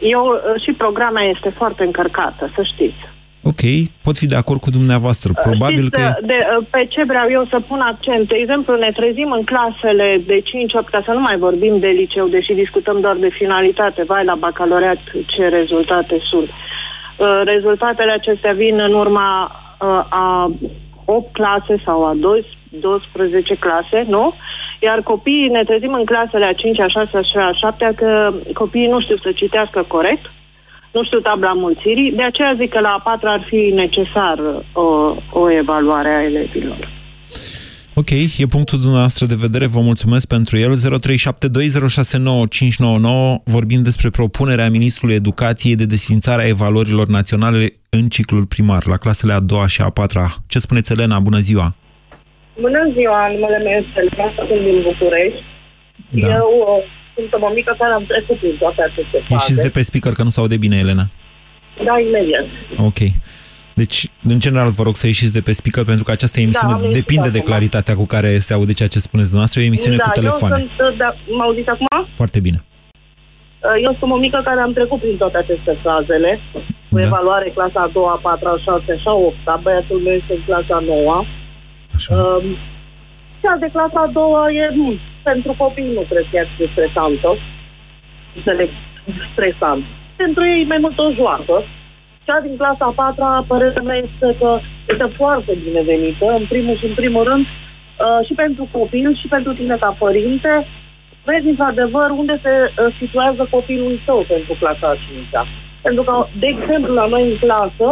[0.01, 0.23] Eu
[0.65, 3.01] și programa este foarte încărcată, să știți.
[3.43, 3.61] Ok,
[4.03, 5.33] pot fi de acord cu dumneavoastră.
[5.47, 6.25] Probabil Știți, că...
[6.25, 6.37] De,
[6.69, 8.27] pe ce vreau eu să pun accent?
[8.27, 10.43] De exemplu, ne trezim în clasele de 5-8,
[10.91, 14.03] ca să nu mai vorbim de liceu, deși discutăm doar de finalitate.
[14.03, 16.49] Vai, la bacalaureat ce rezultate sunt.
[16.49, 19.29] Uh, rezultatele acestea vin în urma
[19.81, 20.51] uh, a
[21.05, 22.13] 8 clase sau a
[22.69, 24.33] 12 clase, nu?
[24.79, 29.01] Iar copiii ne trezim în clasele a 5, a 6, a 7 că copiii nu
[29.01, 30.25] știu să citească corect,
[30.91, 34.39] nu știu tabla mulțirii, de aceea zic că la a patra ar fi necesar
[34.73, 36.97] o, o evaluare a elevilor.
[38.01, 40.71] Ok, e punctul dumneavoastră de vedere, vă mulțumesc pentru el.
[40.71, 40.75] 0372069599
[43.43, 49.39] vorbim despre propunerea Ministrului Educației de desfințarea evaluărilor naționale în ciclul primar, la clasele a
[49.39, 50.27] doua și a patra.
[50.47, 51.19] Ce spuneți, Elena?
[51.19, 51.67] Bună ziua!
[52.61, 55.43] Bună ziua, numele meu este Elena, sunt din București.
[56.09, 56.27] Da.
[56.27, 56.98] Eu uh, sunt
[57.31, 59.33] o mămică care am trecut prin toate aceste faze.
[59.37, 61.05] Ieșiți de pe speaker, că nu se aude bine, Elena.
[61.87, 62.45] Da, imediat.
[62.89, 62.99] Ok.
[63.81, 63.99] Deci,
[64.33, 66.99] în general, vă rog să ieșiți de pe speaker, pentru că această emisiune am ieșit
[66.99, 67.49] depinde de acum.
[67.51, 69.61] claritatea cu care se aude ceea ce spuneți dumneavoastră.
[69.61, 70.55] E o emisiune da, cu telefoane.
[70.59, 71.87] eu sunt, uh, da, mă auziți acum?
[72.19, 72.59] Foarte bine.
[73.67, 76.31] Uh, Eu sunt o mică care am trecut prin toate aceste fazele,
[76.91, 77.05] cu Da.
[77.07, 79.59] evaluare clasa a doua, a patra, a șasea și a opta.
[79.63, 81.17] Băiatul meu este în clasa a noua.
[82.17, 82.45] Um,
[83.41, 84.99] cea de clasa a doua e, m,
[85.31, 87.29] pentru copii nu cred că e atât de stresantă.
[88.35, 88.69] Înțeleg,
[89.31, 89.83] stresant.
[90.15, 91.55] Pentru ei mai mult o joacă.
[92.25, 94.49] Cea din clasa a patra, părerea mea este că
[94.91, 99.51] este foarte binevenită, în primul și în primul rând, uh, și pentru copil și pentru
[99.53, 100.53] tine ca părinte,
[101.27, 105.43] vezi într-adevăr unde se uh, situează copilul tău pentru clasa a cincea.
[105.81, 107.87] Pentru că, de exemplu, la noi în clasă,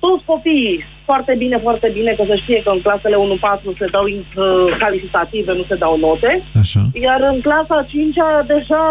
[0.00, 4.04] toți copiii, foarte bine, foarte bine, că să știe că în clasele 1-4 se dau
[4.06, 6.30] uh, calificative, nu se dau note,
[6.62, 6.82] Așa.
[7.06, 8.84] iar în clasa a cincea deja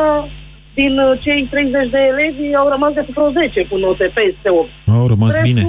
[0.79, 4.69] din uh, cei 30 de elevi au rămas de vreo 10 cu note peste 8.
[4.97, 5.63] Au rămas Restul- bine.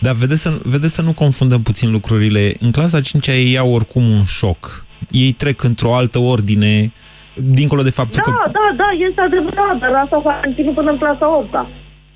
[0.00, 2.52] Dar vedeți să, vedeți să nu confundăm puțin lucrurile.
[2.60, 4.86] În clasa 5 ei iau oricum un șoc.
[5.10, 6.92] Ei trec într-o altă ordine,
[7.34, 8.50] dincolo de faptul Da, că...
[8.58, 11.66] da, da, este adevărat, dar asta s-a întâlnit până în clasa 8 -a.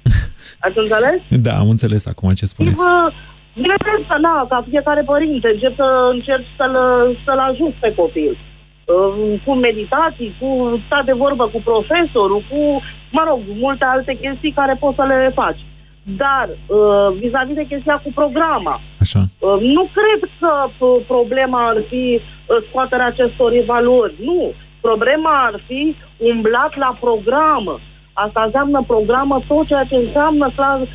[0.64, 1.22] Ați înțeles?
[1.28, 2.76] Da, am înțeles acum ce spuneți.
[2.76, 3.10] Vă,
[3.62, 6.74] bineînțeles că, na, ca fiecare părinte, încep să încerc să-l,
[7.24, 8.32] să-l ajut pe copil.
[8.36, 10.48] Uh, Cu meditații, cu
[10.86, 12.60] stat de vorbă cu profesorul, cu,
[13.10, 15.60] mă rog, multe alte chestii care poți să le faci.
[16.16, 19.20] Dar, uh, vis-a-vis de chestia cu programa, Așa.
[19.38, 24.14] Uh, Nu cred că uh, problema ar fi uh, scoaterea acestor evaluări.
[24.24, 24.52] Nu.
[24.80, 27.80] Problema ar fi umblat la programă.
[28.12, 30.88] Asta înseamnă programă tot ceea ce înseamnă clas, uh,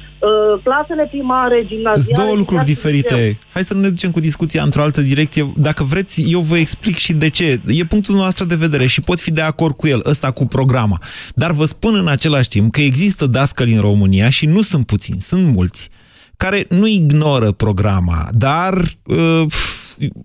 [0.64, 2.24] clasele primare, Sunt gimnaziale...
[2.24, 3.18] două lucruri și clasele liceu.
[3.18, 3.38] diferite.
[3.54, 5.52] Hai să nu ne ducem cu discuția într-o altă direcție.
[5.58, 7.62] Dacă vreți, eu vă explic și de ce.
[7.66, 11.02] E punctul nostru de vedere și pot fi de acord cu el, ăsta cu programa.
[11.36, 15.22] Dar vă spun în același timp că există dascăli în România și nu sunt puțini,
[15.22, 15.90] sunt mulți,
[16.38, 19.46] care nu ignoră programa, dar uh,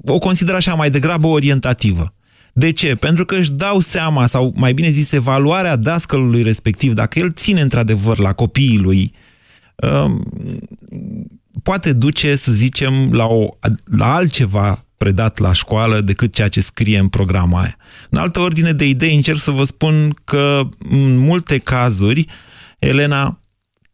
[0.07, 2.13] o consideră așa mai degrabă orientativă.
[2.53, 2.95] De ce?
[2.95, 7.61] Pentru că își dau seama, sau mai bine zis, evaluarea dascălului respectiv, dacă el ține
[7.61, 9.21] într-adevăr la copiii lui, um,
[11.63, 13.49] poate duce, să zicem, la, o,
[13.99, 17.77] la altceva predat la școală decât ceea ce scrie în programa aia.
[18.11, 19.93] În altă ordine de idei, încerc să vă spun
[20.25, 20.61] că
[20.91, 22.25] în multe cazuri,
[22.79, 23.39] Elena,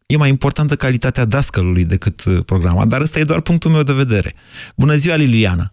[0.07, 3.92] e mai importantă calitatea dascălului decât uh, programa, dar ăsta e doar punctul meu de
[3.92, 4.33] vedere.
[4.77, 5.66] Bună ziua, Liliana!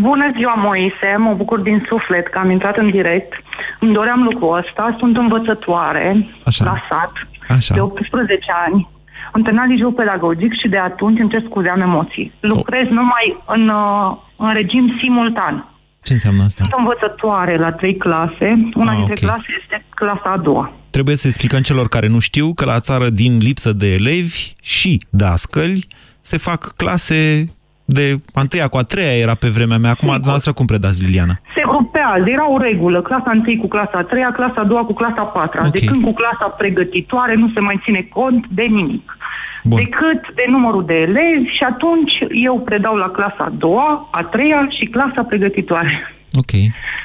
[0.00, 1.16] Bună ziua, Moise!
[1.18, 3.32] Mă bucur din suflet că am intrat în direct.
[3.80, 4.96] Îmi doream lucrul ăsta.
[4.98, 6.64] Sunt învățătoare Așa.
[6.64, 7.12] la sat
[7.56, 7.74] Așa.
[7.74, 8.88] de 18 ani.
[9.32, 12.32] Am terminat liceu pedagogic și de atunci îmi cer scuze, am emoții.
[12.40, 15.64] Lucrez numai în, uh, în regim simultan.
[16.02, 16.62] Ce înseamnă asta?
[16.64, 18.68] Sunt învățătoare la trei clase.
[18.74, 19.18] Una Ah, dintre ok.
[19.20, 20.72] clase este clasa a doua.
[20.90, 24.98] Trebuie să explicăm celor care nu știu că la țară, din lipsă de elevi și
[25.10, 25.86] dascăli,
[26.20, 27.44] se fac clase
[27.84, 29.90] de a întâia cu a treia era pe vremea mea.
[29.90, 31.34] Acum, dumneavoastră, cum predați, Liliana?
[31.54, 34.92] Se grupează, era o regulă, clasa 1 cu clasa a treia, clasa a doua cu
[34.94, 35.66] clasa a patra.
[35.66, 35.72] Ok.
[35.72, 39.16] De când cu clasa pregătitoare nu se mai ține cont de nimic.
[39.64, 39.78] Bun.
[39.78, 42.12] Decât de numărul de elevi și atunci
[42.44, 46.14] eu predau la clasa a doua, a treia și clasa pregătitoare.
[46.34, 46.50] Ok.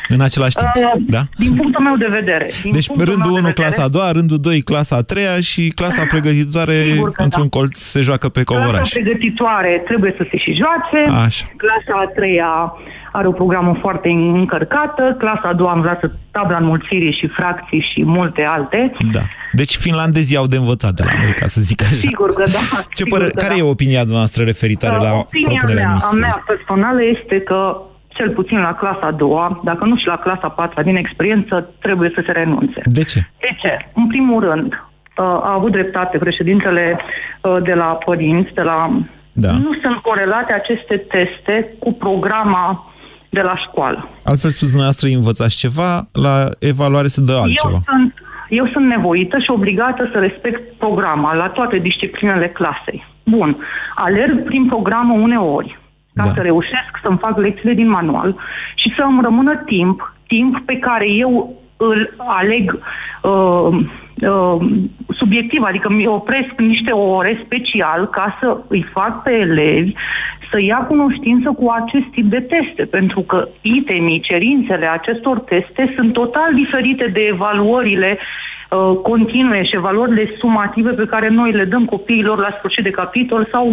[0.07, 1.21] În același timp, Uh, da?
[1.37, 2.47] Din punctul meu de vedere.
[2.63, 5.01] Din Deci punctul rândul meu de 1 vedere, clasa a doua, rândul 2 clasa a
[5.01, 7.57] treia și clasa pregătitoare Sigur că într-un da.
[7.57, 8.89] colț se joacă pe Clasa covoraș.
[8.91, 10.99] pregătitoare trebuie să se și joace.
[11.25, 11.45] Așa.
[11.63, 12.73] Clasa a treia
[13.17, 15.15] are o programă foarte încărcată.
[15.17, 18.91] Clasa a doua am învață tabla înmulțirii și fracții și multe alte.
[19.11, 19.19] Da.
[19.51, 21.93] Deci finlandezii au de învățat de la noi, ca să zic așa.
[21.93, 22.63] Sigur că da.
[22.97, 23.59] Ce sigur părere, că care da.
[23.59, 26.27] e opinia noastră referitoare la Opinia propunerea mea, a ministrului?
[26.27, 27.59] mea personală este că
[28.07, 31.69] cel puțin la clasa a doua, dacă nu și la clasa a patra, din experiență,
[31.81, 32.81] trebuie să se renunțe.
[32.85, 33.19] De ce?
[33.39, 33.89] De ce?
[33.93, 36.99] În primul rând, uh, a avut dreptate președintele
[37.41, 38.77] uh, de la părinți, de la...
[39.31, 39.51] Da.
[39.51, 42.94] Nu sunt corelate aceste teste cu programa
[43.39, 43.99] de la școală.
[44.31, 45.91] Altfel spus, dumneavoastră învățați ceva,
[46.25, 46.35] la
[46.71, 47.79] evaluare se dă altceva.
[47.79, 48.13] Eu sunt,
[48.59, 52.99] eu sunt nevoită și obligată să respect programa la toate disciplinele clasei.
[53.35, 53.49] Bun,
[53.95, 55.79] alerg prin programă uneori
[56.15, 56.33] ca Da.
[56.35, 58.29] să reușesc să-mi fac lecțiile din manual
[58.75, 61.31] și să îmi rămână timp, timp pe care eu
[61.77, 62.79] îl aleg
[63.21, 63.69] uh,
[64.31, 64.57] uh,
[65.19, 69.93] subiectiv, adică mi opresc niște ore special ca să îi fac pe elevi
[70.55, 75.93] să să ia cunoștință cu acest tip de teste, pentru că itemii, cerințele acestor teste
[75.95, 81.85] sunt total diferite de evaluările uh, continue și evaluările sumative pe care noi le dăm
[81.85, 83.65] copiilor la sfârșit de capitol sau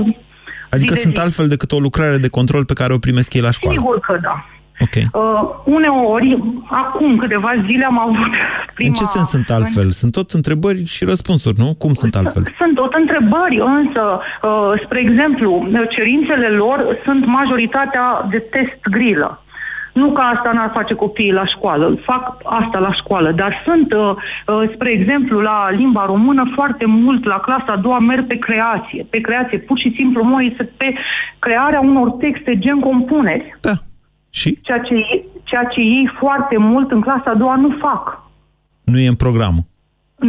[0.70, 1.20] Adică zi de sunt zi.
[1.20, 3.78] altfel decât o lucrare de control pe care o primesc ei la școală.
[3.78, 4.46] Sigur că da.
[4.86, 4.96] Ok.
[4.96, 6.38] Uh, uneori,
[6.70, 8.32] acum câteva zile am avut
[8.74, 8.88] prima...
[8.88, 9.90] În ce sens sunt altfel?
[9.90, 11.74] Sunt tot întrebări și răspunsuri, nu?
[11.78, 12.42] Cum sunt altfel?
[12.58, 14.02] Sunt tot întrebări, însă,
[14.42, 19.42] uh, spre exemplu, cerințele lor sunt majoritatea de test grilă.
[19.92, 24.14] Nu că asta n-ar face copiii la școală, fac asta la școală, dar sunt, uh,
[24.46, 29.06] uh, spre exemplu, la limba română foarte mult, la clasa a doua merg pe creație,
[29.10, 30.94] pe creație, pur și simplu, mă, este pe
[31.38, 33.56] crearea unor texte gen compuneri.
[33.60, 33.72] Da.
[34.38, 34.50] Și?
[34.66, 34.94] Ceea ce,
[35.44, 38.04] ceea ce ei foarte mult în clasa a doua nu fac
[38.84, 39.56] Nu e în program.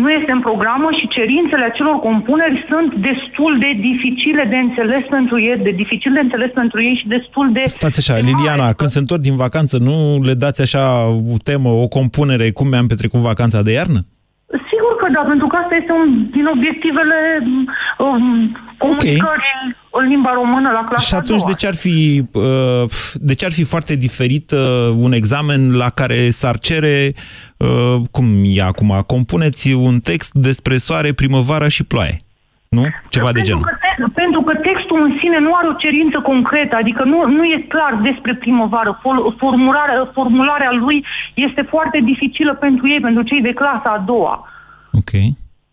[0.03, 5.35] nu este în programă și cerințele acelor compuneri sunt destul de dificile de înțeles pentru
[5.41, 7.61] ei, de dificil de înțeles pentru ei și destul de...
[7.63, 9.95] Stați așa, Liliana, când se întorc din vacanță, nu
[10.27, 10.83] le dați așa
[11.33, 13.99] o temă, o compunere, cum mi-am petrecut vacanța de iarnă?
[14.71, 17.17] Sigur că da, pentru că asta este un din obiectivele
[17.97, 18.57] um,
[18.87, 21.49] comunicării în limba română la clasa Și a atunci doua.
[21.51, 22.83] de ce ar fi, uh,
[23.29, 27.13] de ce ar fi foarte diferit uh, un examen la care s-ar cere,
[27.57, 32.17] uh, cum e acum, compuneți un text despre soare, primăvara și ploaie?
[32.69, 32.85] Nu?
[33.09, 33.63] Ceva de pentru genul.
[33.63, 37.43] Că te, pentru că textul în sine nu are o cerință concretă, adică nu, nu
[37.43, 38.99] e clar despre primăvară.
[39.01, 44.47] Fol- Formularea, formularea lui este foarte dificilă pentru ei, pentru cei de clasa a doua.
[44.91, 45.11] Ok.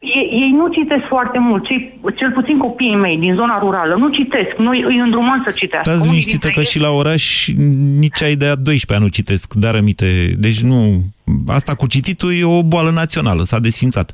[0.01, 4.09] Ei, ei nu citesc foarte mult, cei, cel puțin copiii mei din zona rurală, nu
[4.09, 5.91] citesc, noi îi îndrumăm să citească.
[5.91, 7.49] Stați Unii liniștită dintre că și la oraș
[7.99, 10.07] nici ai de a 12 nu citesc, dar aminte.
[10.39, 11.03] Deci nu,
[11.47, 14.13] asta cu cititul e o boală națională, s-a desfințat.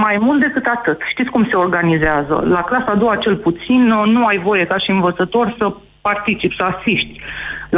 [0.00, 2.44] Mai mult decât atât, știți cum se organizează?
[2.48, 6.62] La clasa a doua, cel puțin, nu ai voie ca și învățător să participi, să
[6.62, 7.20] asiști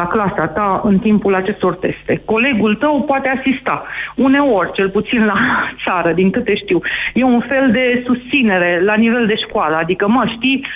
[0.01, 2.22] la clasa ta în timpul acestor teste.
[2.25, 3.85] Colegul tău poate asista.
[4.16, 5.39] Uneori, cel puțin la
[5.85, 6.81] țară, din câte știu,
[7.14, 9.77] e un fel de susținere la nivel de școală.
[9.77, 10.66] Adică, mă, știi,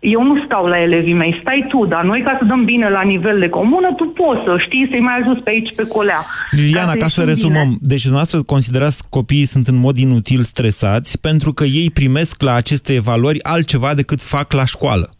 [0.00, 3.02] eu nu stau la elevii mei, stai tu, dar noi ca să dăm bine la
[3.02, 6.20] nivel de comună, tu poți să știi să-i mai ajuți pe aici, pe colea.
[6.50, 7.76] Liliana, ca să ieșim rezumăm, bine.
[7.80, 12.94] deci dumneavoastră considerați copiii sunt în mod inutil stresați pentru că ei primesc la aceste
[12.94, 15.10] evaluări altceva decât fac la școală.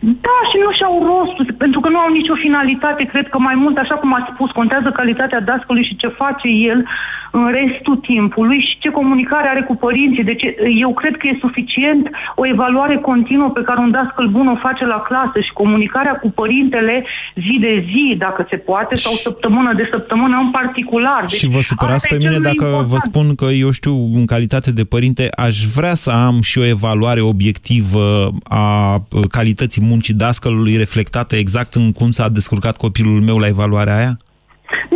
[0.00, 3.04] Da, și nu și-au rostul, pentru că nu au nicio finalitate.
[3.04, 6.86] Cred că mai mult, așa cum ați spus, contează calitatea dascălui și ce face el
[7.30, 10.24] în restul timpului și ce comunicare are cu părinții.
[10.24, 10.44] Deci
[10.84, 14.84] eu cred că e suficient o evaluare continuă pe care un dascăl bun o face
[14.84, 19.88] la clasă și comunicarea cu părintele zi de zi, dacă se poate, sau săptămână de
[19.90, 21.20] săptămână în particular.
[21.20, 23.02] Deci, și vă supărați asta pe e mine cel mai dacă vă important.
[23.08, 27.20] spun că, eu știu, în calitate de părinte, aș vrea să am și o evaluare
[27.20, 33.46] obiectivă a uh, calității muncii dascălului reflectată exact în cum s-a descurcat copilul meu la
[33.46, 34.16] evaluarea aia?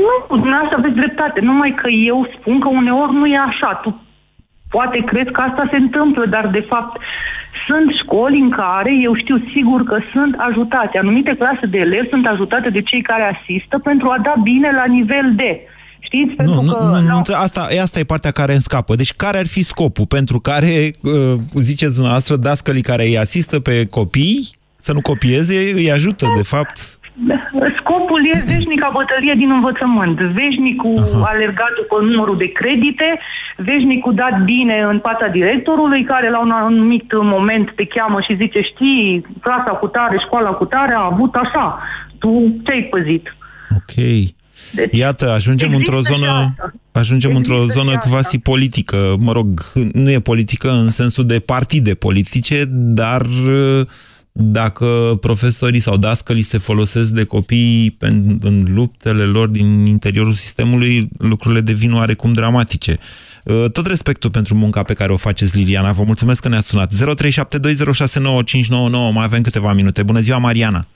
[0.05, 3.71] Nu, dumneavoastră aveți dreptate, numai că eu spun că uneori nu e așa.
[3.83, 3.91] Tu
[4.71, 6.93] poate crezi că asta se întâmplă, dar de fapt
[7.67, 10.99] sunt școli în care eu știu sigur că sunt ajutate.
[10.99, 14.85] Anumite clase de elevi sunt ajutate de cei care asistă pentru a da bine la
[14.97, 15.61] nivel de.
[16.01, 16.35] Știți?
[16.35, 18.61] Pentru Nu, nu, că nu, la- nu, înțe- asta, e, asta e partea care îmi
[18.61, 18.95] scapă.
[18.95, 23.87] Deci care ar fi scopul pentru care, uh, ziceți dumneavoastră, dascălii care îi asistă pe
[23.91, 24.49] copii
[24.81, 26.77] să nu copieze, îi ajută, de fapt,
[27.79, 30.99] Scopul e veșnica bătălie din învățământ, veșnicul
[31.33, 33.09] alergatul pe numărul de credite,
[33.57, 38.61] veșnicul dat bine în fața directorului, care la un anumit moment te cheamă și zice,
[38.61, 41.79] știi, clasa cu tare, școala cu tare a avut așa,
[42.19, 42.31] tu
[42.65, 43.25] ce-ai păzit?
[43.79, 43.95] Ok.
[44.91, 46.73] Iată, ajungem există într-o și zonă, asta.
[46.93, 48.11] ajungem într-o Există și zonă asta.
[48.11, 49.17] quasi politică.
[49.19, 49.49] Mă rog,
[49.93, 53.87] nu e politică în sensul de partide politice, dar uh,
[54.33, 61.09] dacă profesorii sau dascălii se folosesc de copii pen- în luptele lor din interiorul sistemului,
[61.19, 62.99] lucrurile devin oarecum dramatice.
[63.45, 65.93] Uh, Tot respectul pentru munca pe care o faceți, Liliana.
[65.93, 66.93] Vă mulțumesc că ne-ați sunat.
[66.93, 69.13] 0372069599.
[69.13, 70.03] Mai avem câteva minute.
[70.03, 70.87] Bună ziua, Mariana!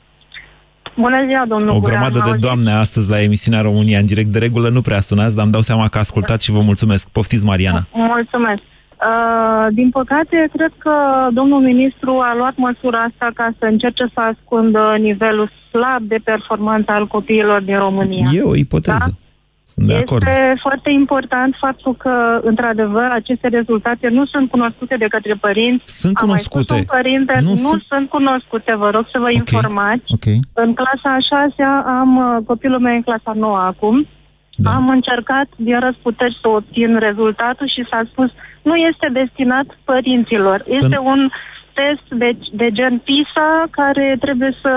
[0.97, 2.41] Bună ziua, domnul O Guran, grămadă de m-auziți?
[2.47, 4.29] doamne astăzi la emisiunea România în direct.
[4.29, 7.09] De regulă nu prea sunați, dar îmi dau seama că ascultați și vă mulțumesc.
[7.09, 7.87] Poftiți, Mariana.
[7.93, 8.63] Mulțumesc.
[9.01, 10.93] Uh, din păcate, cred că
[11.33, 16.91] domnul ministru a luat măsura asta ca să încerce să ascundă nivelul slab de performanță
[16.91, 18.27] al copiilor din România.
[18.33, 19.19] E o ipoteză.
[19.67, 20.23] Sunt de acord.
[20.27, 25.99] Este foarte important faptul că, într-adevăr, aceste rezultate nu sunt cunoscute de către părinți.
[26.01, 26.65] Sunt Am mai cunoscute.
[26.65, 28.09] spus un părinte, Nu nu, sunt- sunt...
[28.09, 30.03] cunoscute, vă rog să vă informați.
[30.09, 30.27] Ok.
[30.53, 34.07] În clasa a șasea am uh, copilul meu în clasa nouă acum.
[34.57, 34.71] Da.
[34.71, 38.31] Am încercat din răsputeri să obțin rezultatul și s-a spus
[38.63, 40.59] nu este destinat părinților.
[40.67, 41.31] Să Este nu- un
[41.81, 42.31] test de,
[42.61, 44.73] de gen PISA care trebuie să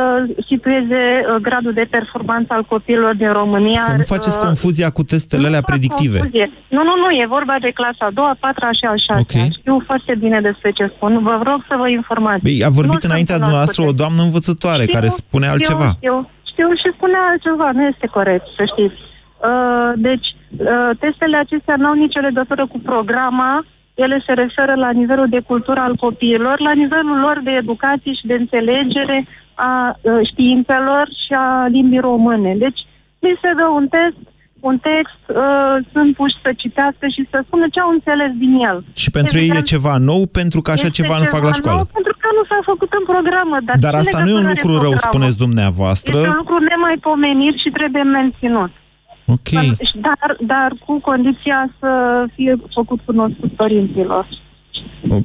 [0.48, 3.82] situeze uh, gradul de performanță al copiilor din România.
[3.82, 6.18] Să nu faceți uh, confuzia cu testele alea fac predictive.
[6.18, 6.52] confuzie.
[6.76, 9.44] Nu, nu, nu, e vorba de clasa a doua, a patra și a șasea.
[9.46, 9.52] Ok.
[9.60, 11.24] Știu foarte bine despre ce spun.
[11.24, 12.44] Vă rog să vă informați.
[12.44, 15.90] Băi, a vorbit Nu înaintea sunt dumneavoastră o doamnă învățătoare Știu, care spune altceva.
[15.96, 19.00] Știu, știu, știu și spune altceva, nu este corect, să știți.
[19.44, 20.28] Uh, deci,
[20.58, 25.40] uh, testele acestea nu au nicio legătură cu programa, ele se referă la nivelul de
[25.40, 31.34] cultură al copiilor, la nivelul lor de educație și de înțelegere a uh, științelor și
[31.34, 32.56] a limbii române.
[32.58, 32.80] Deci,
[33.20, 34.20] li se dă un test,
[34.60, 38.78] un text, uh, sunt puși să citească și să spună ce au înțeles din el.
[39.04, 41.54] Și pentru ei e Evident, ceva nou, pentru că așa este ceva nu fac la
[41.60, 41.78] școală.
[41.78, 43.58] Nou pentru că nu s-a făcut în programă.
[43.68, 45.14] Dar, Dar ce asta nu e un legătură lucru are rău, programul?
[45.14, 46.18] spuneți dumneavoastră.
[46.18, 48.72] Este un lucru nemaipomenit și trebuie menținut.
[49.36, 49.50] Ok.
[50.08, 51.92] Dar, dar cu condiția să
[52.36, 54.28] fie făcut cunoscut părinților.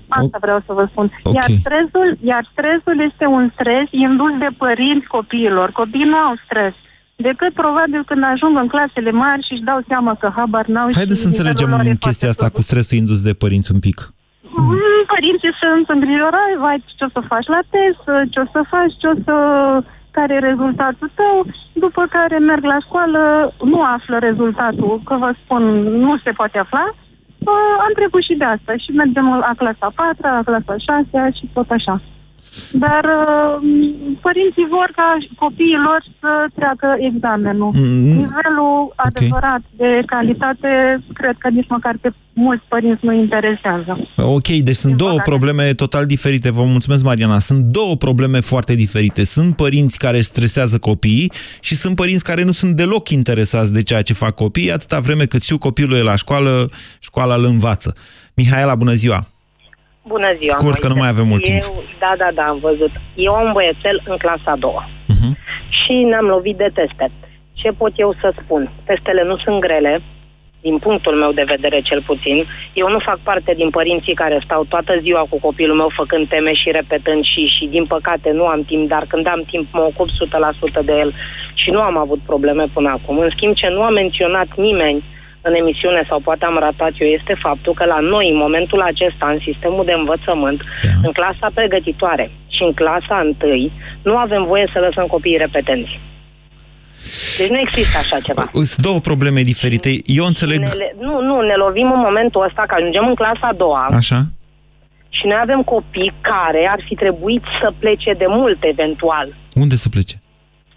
[0.08, 1.06] Asta vreau să vă spun.
[1.22, 1.34] Ok.
[1.34, 5.70] Iar, stresul, iar stresul este un stres indus de părinți copiilor.
[5.70, 6.74] Copiii nu au stres.
[7.16, 11.16] Decât probabil când ajung în clasele mari și își dau seama că habar n-au Haideți
[11.16, 13.98] și să înțelegem nivelul lor e chestia asta cu stresul indus de părinți un pic.
[14.40, 18.94] Mm, Părinții sunt îngrijorați, vai, ce o să faci la test, ce o să faci,
[19.00, 19.34] ce o să...
[20.10, 21.36] care e rezultatul tău,
[21.84, 23.22] după care merg la școală,
[23.72, 25.62] nu află rezultatul, că vă spun,
[26.04, 26.86] nu se poate afla.
[27.52, 30.74] Uh, am trecut și de asta și mergem la clasa 4, la clasa
[31.12, 31.94] 6 și tot așa.
[32.72, 33.54] Dar uh,
[34.20, 37.70] părinții vor ca copiii lor să treacă examenul.
[37.74, 40.68] Mm, Nivelul adevărat de calitate,
[41.12, 44.08] cred că nici măcar pe mulți părinți nu interesează.
[44.16, 46.50] Ok, deci sunt două probleme total diferite.
[46.50, 47.38] Vă mulțumesc, Mariana.
[47.38, 49.24] Sunt două probleme foarte diferite.
[49.24, 54.02] Sunt părinți care stresează copiii și sunt părinți care nu sunt deloc interesați de ceea
[54.02, 57.96] ce fac copiii, atâta vreme cât știu copilul e la școală, școala îl învață.
[58.34, 59.31] Mihaela, bună ziua!
[60.06, 61.00] Bună ziua, Scurt, că nu Moise.
[61.04, 61.64] mai avem mult eu, timp.
[61.98, 62.90] Da, da, da, am văzut.
[63.14, 64.88] Eu am un băiețel în clasa a doua.
[65.06, 65.36] Mhm.
[65.68, 67.10] Și ne-am lovit de teste.
[67.52, 68.70] Ce pot eu să spun?
[68.84, 70.02] Testele nu sunt grele,
[70.60, 72.46] din punctul meu de vedere cel puțin.
[72.72, 76.52] Eu nu fac parte din părinții care stau toată ziua cu copilul meu făcând teme
[76.52, 80.08] și repetând și, și din păcate nu am timp, dar când am timp mă ocup
[80.82, 81.14] 100% de el
[81.54, 83.18] și nu am avut probleme până acum.
[83.18, 85.04] În schimb, ce nu a menționat nimeni
[85.42, 89.26] în emisiune sau poate am ratat eu este faptul că la noi, în momentul acesta,
[89.34, 90.60] în sistemul de învățământ,
[91.06, 93.72] în clasa pregătitoare și în clasa întâi,
[94.02, 96.00] nu avem voie să lăsăm copiii repetenți.
[97.38, 98.48] Deci nu există așa ceva.
[98.52, 99.90] Sunt două probleme diferite.
[100.04, 100.58] Eu înțeleg...
[100.58, 103.86] Ne, le- nu, nu, ne lovim în momentul ăsta că ajungem în clasa a doua
[103.90, 104.20] Așa?
[105.08, 109.34] și noi avem copii care ar fi trebuit să plece de mult eventual.
[109.54, 110.16] Unde să plece?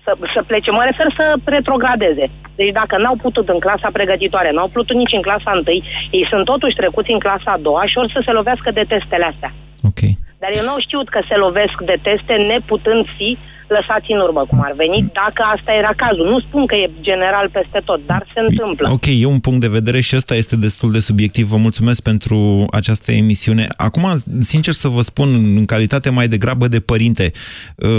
[0.04, 2.30] Să, să plece, mă refer să retrogradeze.
[2.56, 6.46] Deci dacă n-au putut în clasa pregătitoare, n-au putut nici în clasa întâi, ei sunt
[6.46, 9.52] totuși trecuți în clasa a doua și or să se lovească de testele astea.
[9.90, 10.02] Ok.
[10.42, 13.38] Dar eu nu au știut că se lovesc de teste neputând fi
[13.68, 16.30] lăsați în urmă, cum ar veni, dacă asta era cazul.
[16.30, 18.90] Nu spun că e general peste tot, dar se întâmplă.
[18.92, 21.46] Ok, e un punct de vedere și ăsta este destul de subiectiv.
[21.48, 23.68] Vă mulțumesc pentru această emisiune.
[23.78, 27.32] Acum, sincer să vă spun, în calitate mai degrabă de părinte,
[27.76, 27.90] uh,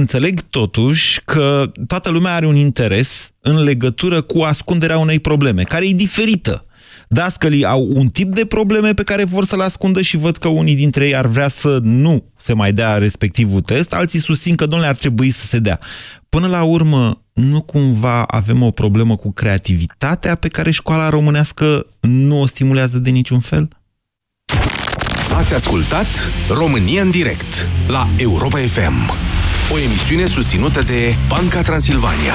[0.00, 5.88] înțeleg totuși că toată lumea are un interes în legătură cu ascunderea unei probleme, care
[5.88, 6.64] e diferită.
[7.12, 10.76] Dascălii au un tip de probleme pe care vor să-l ascundă și văd că unii
[10.76, 14.90] dintre ei ar vrea să nu se mai dea respectivul test, alții susțin că, domnule,
[14.90, 15.78] ar trebui să se dea.
[16.28, 22.40] Până la urmă, nu cumva avem o problemă cu creativitatea pe care școala românească nu
[22.40, 23.68] o stimulează de niciun fel?
[25.34, 26.06] Ați ascultat
[26.48, 29.10] România în direct la Europa FM.
[29.72, 32.34] O emisiune susținută de Banca Transilvania.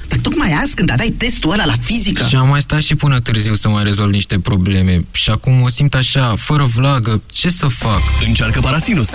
[0.11, 2.25] Dar tocmai azi, când aveai testul ăla la fizică...
[2.27, 5.05] Și am mai stat și până târziu să mai rezolv niște probleme.
[5.11, 7.21] Și acum o simt așa, fără vlagă.
[7.31, 7.99] Ce să fac?
[8.27, 9.09] Încearcă Parasinus.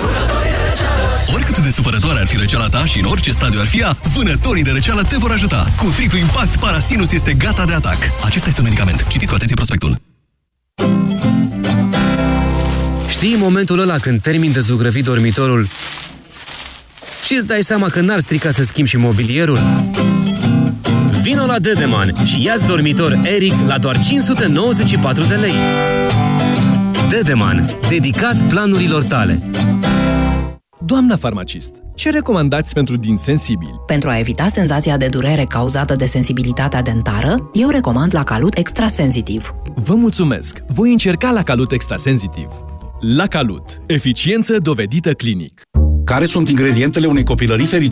[1.34, 4.62] Oricât de supărătoare ar fi răceala ta și în orice stadiu ar fi ea, vânătorii
[4.62, 5.72] de răceală te vor ajuta.
[5.78, 7.98] Cu triplu impact, Parasinus este gata de atac.
[8.24, 9.06] Acesta este un medicament.
[9.08, 10.00] Citiți cu atenție prospectul.
[13.10, 15.68] Știi momentul ăla când termin de zugrăvit dormitorul
[17.26, 19.58] și îți dai seama că n-ar strica să schimbi și mobilierul?
[21.56, 25.52] Vino la Dedeman și ia dormitor Eric la doar 594 de lei.
[27.08, 29.42] Dedeman, dedicat planurilor tale.
[30.84, 33.80] Doamna farmacist, ce recomandați pentru din sensibili?
[33.86, 39.54] Pentru a evita senzația de durere cauzată de sensibilitatea dentară, eu recomand la Calut Extrasensitiv.
[39.74, 40.62] Vă mulțumesc!
[40.66, 42.48] Voi încerca la Calut Extrasensitiv.
[43.00, 43.80] La Calut.
[43.86, 45.62] Eficiență dovedită clinic.
[46.04, 47.84] Care sunt ingredientele unei copilării fericite?